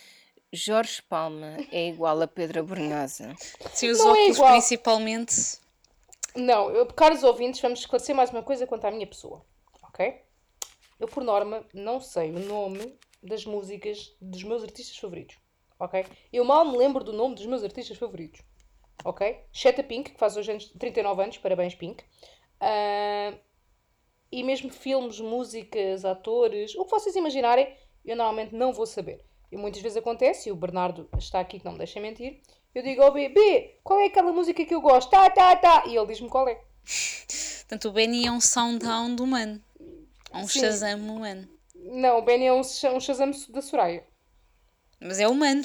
[0.52, 3.34] Jorge Palma é igual a Pedro Brunhosa.
[3.74, 4.52] Sim, os Não é óculos igual.
[4.52, 5.58] principalmente.
[6.34, 9.44] Não, eu, caros ouvintes, vamos esclarecer mais uma coisa quanto à minha pessoa,
[9.82, 10.22] ok?
[11.00, 15.36] Eu, por norma, não sei o nome das músicas dos meus artistas favoritos,
[15.78, 16.06] ok?
[16.32, 18.40] Eu mal me lembro do nome dos meus artistas favoritos,
[19.04, 19.44] ok?
[19.52, 22.04] Exceto a Pink, que faz hoje anos, 39 anos, parabéns Pink.
[22.60, 23.34] Ah,
[24.30, 29.24] e mesmo filmes, músicas, atores, o que vocês imaginarem, eu normalmente não vou saber.
[29.50, 32.40] E muitas vezes acontece, e o Bernardo está aqui que não me deixa mentir,
[32.74, 35.10] eu digo ao B, B, qual é aquela música que eu gosto?
[35.10, 35.84] Tá, tá, tá.
[35.86, 36.60] E ele diz-me qual é.
[37.60, 39.62] Portanto, o Benny é um soundhound humano.
[40.32, 40.60] É um Sim.
[40.60, 41.48] Shazam humano.
[41.74, 44.04] Não, o Benny é um, um Shazam da Soraya.
[45.00, 45.62] Mas é humano.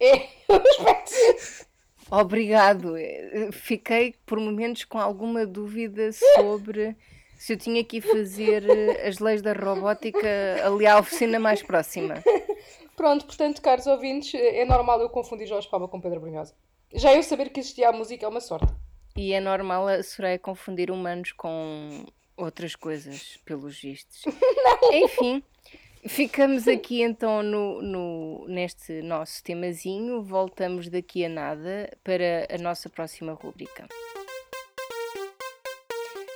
[0.00, 1.66] É, o aspecto.
[2.12, 2.94] Obrigado.
[2.94, 6.94] Eh, Fiquei por momentos com alguma dúvida sobre
[7.38, 10.28] se eu tinha que ir fazer eh, as leis da robótica
[10.62, 12.22] ali à oficina mais próxima.
[12.94, 16.54] Pronto, portanto, caros ouvintes, é normal eu confundir Jorge Palma com Pedro Brunhosa.
[16.92, 18.70] Já eu saber que existia a música é uma sorte.
[19.16, 22.04] E é normal a Soraya confundir humanos com
[22.36, 24.22] outras coisas, pelos vistos.
[24.92, 25.42] Enfim,
[26.06, 30.22] ficamos aqui então no, no- neste nosso temazinho.
[30.22, 33.86] Voltamos daqui a nada para a nossa próxima rúbrica.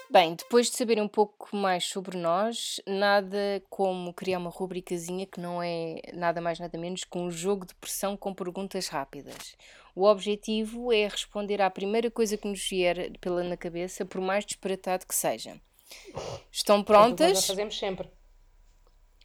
[0.08, 5.38] Bem, depois de saber um pouco mais sobre nós, nada como criar uma rubricazinha que
[5.38, 9.56] não é nada mais nada menos que um jogo de pressão com perguntas rápidas.
[9.94, 14.46] O objetivo é responder à primeira coisa que nos vier pela na cabeça, por mais
[14.46, 15.60] disparatado que seja.
[16.50, 17.46] Estão É que nós já prontas?
[17.46, 18.08] fazemos sempre.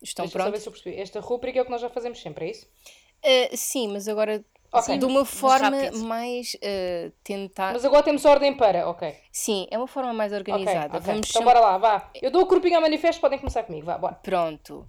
[0.01, 0.63] Estão saber prontas?
[0.63, 0.99] se eu percebi.
[0.99, 2.67] Esta rúbrica é o que nós já fazemos sempre, é isso?
[3.23, 4.43] Ah, sim, mas agora
[4.73, 4.97] Ok.
[4.97, 6.03] de uma forma rápido.
[6.05, 7.73] mais ah, tentar.
[7.73, 9.15] Mas agora temos ordem para, ok.
[9.31, 10.97] Sim, é uma forma mais organizada.
[10.97, 10.99] ok.
[11.01, 12.09] Vamos Então bora lá, vá.
[12.21, 14.15] Eu dou o corpinho ao manifesto, podem começar comigo, vá, bora.
[14.15, 14.87] Pronto.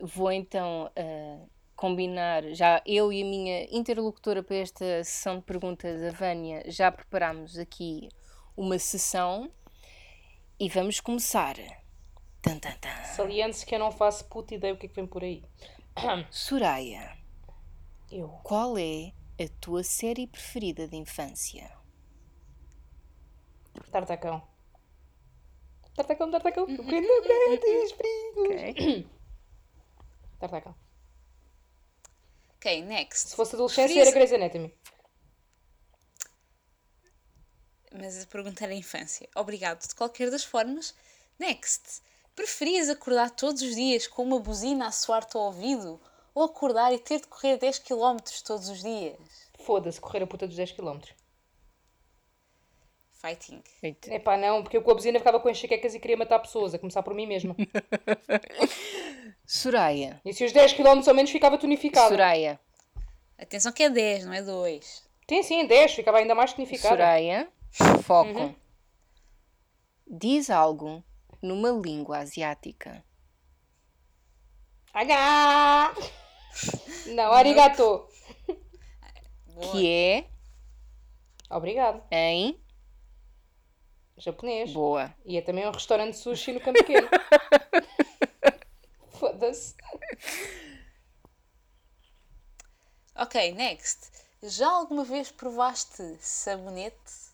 [0.00, 1.38] Vou então ah,
[1.76, 2.44] combinar.
[2.54, 7.58] Já eu e a minha interlocutora para esta sessão de perguntas, a Vânia, já preparámos
[7.58, 8.08] aqui
[8.56, 9.50] uma sessão
[10.60, 11.56] e vamos começar.
[12.42, 13.04] Tan, tan, tan.
[13.14, 15.44] Saliente-se que eu não faço puta ideia o que é que vem por aí.
[16.30, 17.16] Soraya,
[18.10, 18.28] Eu.
[18.42, 21.70] qual é a tua série preferida de infância?
[23.90, 24.42] Tartacão.
[25.94, 26.64] Tartacão, tartacão.
[26.64, 28.74] O que não grandes perigos.
[28.74, 29.08] Ok.
[30.40, 30.74] Tartacão.
[32.56, 33.30] Ok, next.
[33.30, 34.74] Se fosse adolescência Preferias- era Grey's Anatomy.
[37.94, 39.28] Mas a pergunta era infância.
[39.36, 40.94] Obrigado de qualquer das formas.
[41.38, 42.00] Next.
[42.34, 46.00] Preferias acordar todos os dias com uma buzina a soar-te ao ouvido?
[46.34, 49.18] Ou acordar e ter de correr 10 km todos os dias?
[49.60, 51.10] Foda-se, correr a puta dos 10km.
[53.12, 53.62] Fighting.
[53.82, 54.14] Eita.
[54.14, 56.78] Epá, não, porque eu com a buzina ficava com enxaquecas e queria matar pessoas, a
[56.78, 57.54] começar por mim mesma.
[59.46, 60.20] Soraya.
[60.24, 62.08] E se os 10km ao menos ficava tonificada.
[62.08, 62.58] Soraya.
[63.38, 65.04] Atenção que é 10, não é 2.
[65.28, 66.96] Sim, sim, 10, ficava ainda mais tonificada.
[66.96, 67.48] Soraya.
[68.02, 68.30] Foco.
[68.30, 68.54] Uhum.
[70.06, 71.04] Diz algo
[71.42, 73.04] numa língua asiática.
[74.94, 75.94] Aga!
[77.14, 78.06] Não, arigato.
[79.72, 80.30] Que é
[81.50, 82.02] Obrigado.
[82.10, 82.58] em.
[84.16, 84.72] Japonês.
[84.72, 85.14] Boa.
[85.24, 87.08] E é também um restaurante de sushi no Campo Pequeno.
[89.18, 89.74] Foda-se.
[93.16, 94.10] Ok, next.
[94.42, 97.31] Já alguma vez provaste sabonete?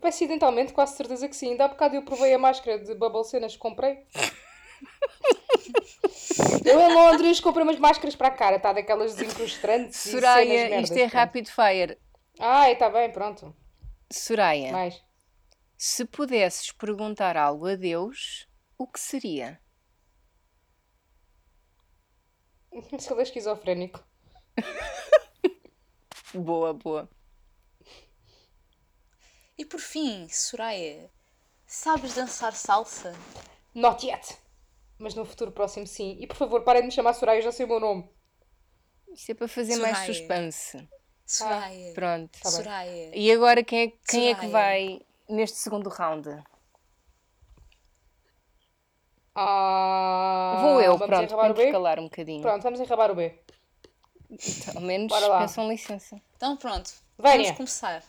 [0.00, 1.50] Peço acidentalmente, quase certeza que sim.
[1.50, 4.06] Ainda há bocado eu provei a máscara de Bubble Cenas que comprei.
[6.64, 8.72] eu em Londres comprei umas máscaras para a cara, tá?
[8.72, 11.12] Daquelas desencrustrantes cenas Soraya, merdas, isto é pronto.
[11.14, 11.98] rapid fire.
[12.38, 13.54] Ai, está bem, pronto.
[14.10, 15.02] Soraya, Mais.
[15.76, 18.48] se pudesses perguntar algo a Deus,
[18.78, 19.60] o que seria?
[22.98, 24.02] Se ele é esquizofrénico.
[26.32, 27.08] Boa, boa.
[29.60, 31.10] E por fim, Soraya,
[31.66, 33.14] sabes dançar salsa?
[33.74, 34.38] Not yet.
[34.98, 36.16] Mas no futuro próximo sim.
[36.18, 38.08] E por favor, parem de me chamar Soraya, eu já sei o meu nome.
[39.12, 40.14] Isto é para fazer mais Soraya.
[40.14, 40.88] suspense.
[41.26, 41.92] Soraya.
[41.92, 42.40] Pronto.
[42.40, 42.50] Tá.
[42.50, 43.14] Soraya.
[43.14, 46.42] E agora quem é, quem é que vai neste segundo round?
[49.34, 51.60] Ah, Vou eu, vamos pronto, para o B?
[51.60, 52.40] intercalar um bocadinho.
[52.40, 53.38] Pronto, vamos enrabar o B.
[54.74, 56.18] Ao menos peçam licença.
[56.34, 57.42] Então pronto, Vânia.
[57.42, 58.02] vamos começar.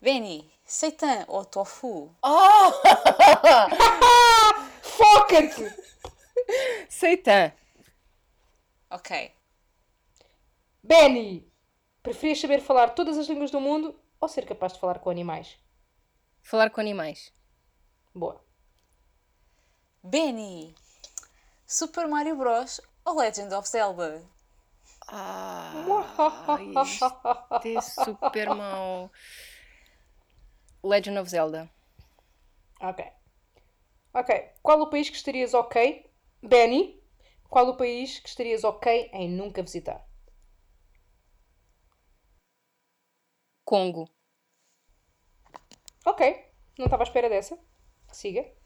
[0.00, 2.16] Benny, seitan ou tofu?
[2.22, 2.72] Oh!
[4.80, 5.68] Foca-te!
[6.88, 7.52] Seitan.
[8.90, 9.30] Ok.
[10.82, 11.46] Benny!
[12.02, 15.58] Preferias saber falar todas as línguas do mundo ou ser capaz de falar com animais?
[16.42, 17.30] Falar com animais.
[18.14, 18.42] Boa.
[20.02, 20.74] Benny,
[21.66, 22.80] Super Mario Bros.
[23.04, 24.22] ou Legend of Zelda?
[25.08, 25.74] Ah,
[26.64, 29.12] isto é super mau.
[30.82, 31.70] Legend of Zelda.
[32.80, 33.04] Ok.
[34.14, 34.30] Ok.
[34.62, 36.10] Qual o país que estarias ok?
[36.42, 37.02] Benny,
[37.48, 40.06] qual o país que estarias ok em nunca visitar?
[43.64, 44.08] Congo.
[46.04, 46.20] Ok.
[46.78, 47.58] Não estava à espera dessa.
[48.12, 48.59] Siga.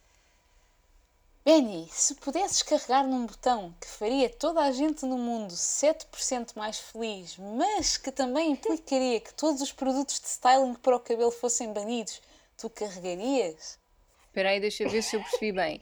[1.44, 6.78] Benny, se pudesses carregar num botão que faria toda a gente no mundo 7% mais
[6.78, 11.72] feliz, mas que também implicaria que todos os produtos de styling para o cabelo fossem
[11.72, 12.20] banidos,
[12.56, 13.78] tu carregarias?
[14.26, 15.80] Espera aí, deixa eu ver se eu percebi bem.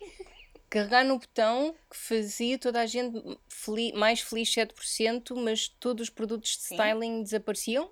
[0.68, 3.16] Carregar no botão que fazia toda a gente
[3.48, 6.74] feli- mais feliz 7%, mas todos os produtos de Sim.
[6.74, 7.90] styling desapareciam?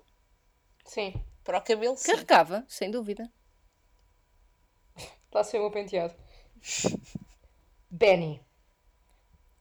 [0.85, 1.13] Sim,
[1.43, 2.11] Para o cabelo, sim.
[2.11, 3.31] Carregava, sem dúvida.
[5.33, 6.13] lá se vê o meu penteado.
[7.91, 8.41] Benny.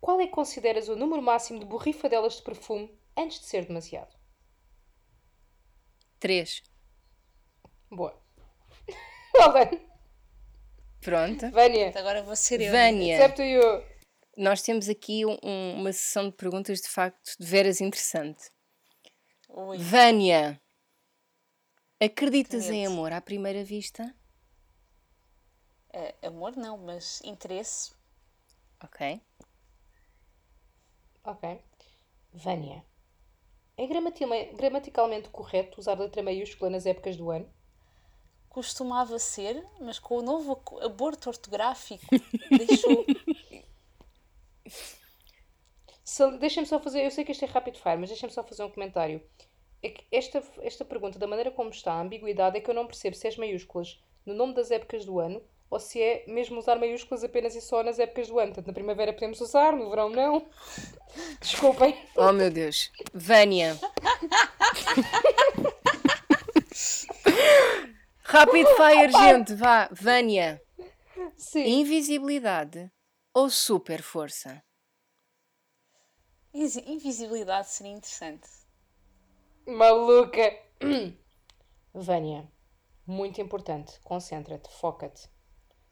[0.01, 4.15] Qual é que consideras o número máximo de borrifadelas de perfume antes de ser demasiado?
[6.19, 6.63] 3.
[7.91, 8.19] Boa.
[9.35, 9.91] Well done.
[11.01, 11.51] Pronto.
[11.51, 11.93] Vânia.
[11.97, 12.71] Agora vou ser eu.
[12.73, 13.63] Vânia, Except you.
[14.37, 18.51] nós temos aqui um- um- uma sessão de perguntas de facto de veras interessante.
[19.49, 19.79] Ui.
[19.79, 20.61] Vânia,
[22.01, 24.15] acreditas em amor à primeira vista?
[25.93, 27.93] Eh, amor não, mas interesse.
[28.85, 29.01] Ok.
[31.25, 31.45] Ok.
[32.35, 32.85] Vânia.
[33.77, 33.87] É
[34.57, 37.49] gramaticalmente correto usar letra maiúscula nas épocas do ano?
[38.51, 42.21] Costumava ser, mas com o novo aborto ortográfico
[42.53, 43.11] deixou.
[46.05, 48.63] Se- Deixa-me só fazer, eu sei que isto é rápido fire, mas deixa-me só fazer
[48.65, 49.23] um comentário.
[49.83, 52.87] É que esta, esta pergunta, da maneira como está, a ambiguidade é que eu não
[52.87, 56.77] percebo se as maiúsculas no nome das épocas do ano ou se é mesmo usar
[56.77, 58.49] maiúsculas apenas e só nas épocas do ano.
[58.53, 60.47] Portanto, na primavera podemos usar, no verão não.
[61.41, 61.97] Desculpem.
[62.17, 62.91] Oh meu Deus.
[63.15, 63.79] Vânia.
[68.25, 69.89] Rapid fire, gente, vá.
[69.93, 70.61] Vânia.
[71.37, 71.81] Sim.
[71.81, 72.91] Invisibilidade
[73.35, 74.63] ou super força?
[76.53, 78.49] Invi- Invisibilidade seria interessante.
[79.67, 80.53] Maluca.
[81.95, 82.49] Vânia,
[83.07, 84.01] muito importante.
[84.03, 85.29] Concentra-te, foca-te.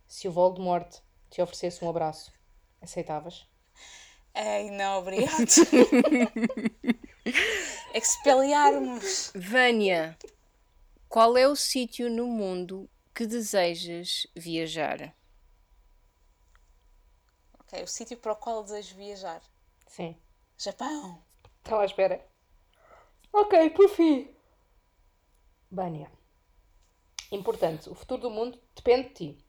[0.09, 2.33] Se o Voldemort te oferecesse um abraço,
[2.81, 3.47] aceitavas?
[4.35, 5.37] Ei, não, obrigado.
[7.95, 9.31] Expelliarmos.
[9.35, 10.17] Vânia,
[11.09, 15.15] qual é o sítio no mundo que desejas viajar?
[17.59, 19.43] Ok, o sítio para o qual desejo viajar.
[19.87, 20.17] Sim.
[20.57, 21.23] Japão.
[21.59, 22.27] Estava à espera.
[23.31, 24.35] Ok, por fim.
[25.71, 26.11] Vânia.
[27.31, 29.48] Importante, o futuro do mundo depende de ti.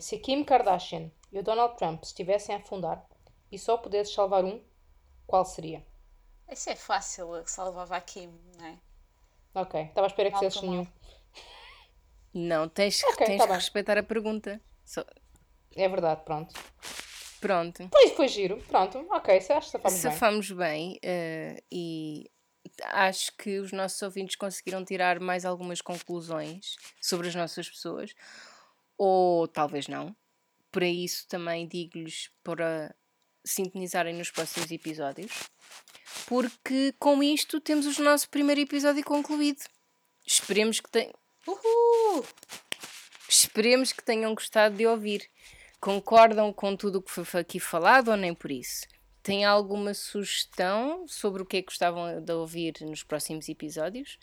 [0.00, 3.04] Se a Kim Kardashian e o Donald Trump estivessem a afundar
[3.50, 4.62] e só pudesses salvar um,
[5.26, 5.84] qual seria?
[6.50, 8.78] Isso é fácil, salvava a Kim, não é?
[9.54, 10.70] Ok, estava à espera que mal.
[10.70, 10.86] nenhum.
[12.34, 13.58] Não, tens, Ok, tens tá que bem.
[13.58, 14.60] respeitar a pergunta.
[14.84, 15.04] Só-
[15.74, 16.54] É verdade, pronto.
[17.40, 17.88] Pronto.
[17.90, 18.98] Pois foi giro, pronto.
[19.10, 20.12] Ok, se acho que safamos bem.
[20.12, 22.30] Safamos bem eh, e
[22.84, 28.14] acho que os nossos ouvintes conseguiram tirar mais algumas conclusões sobre as nossas pessoas,
[28.96, 30.14] ou talvez não.
[30.70, 32.94] Para isso também digo-lhes para
[33.44, 35.32] sintonizarem nos próximos episódios,
[36.26, 39.62] porque com isto temos o nosso primeiro episódio concluído.
[40.24, 41.12] Esperemos que, te-
[41.46, 42.24] Uhul!
[43.28, 45.28] Esperemos que tenham gostado de ouvir.
[45.80, 48.86] Concordam com tudo o que foi aqui falado ou nem por isso?
[49.22, 54.18] Têm alguma sugestão sobre o que é que gostavam de ouvir nos próximos episódios?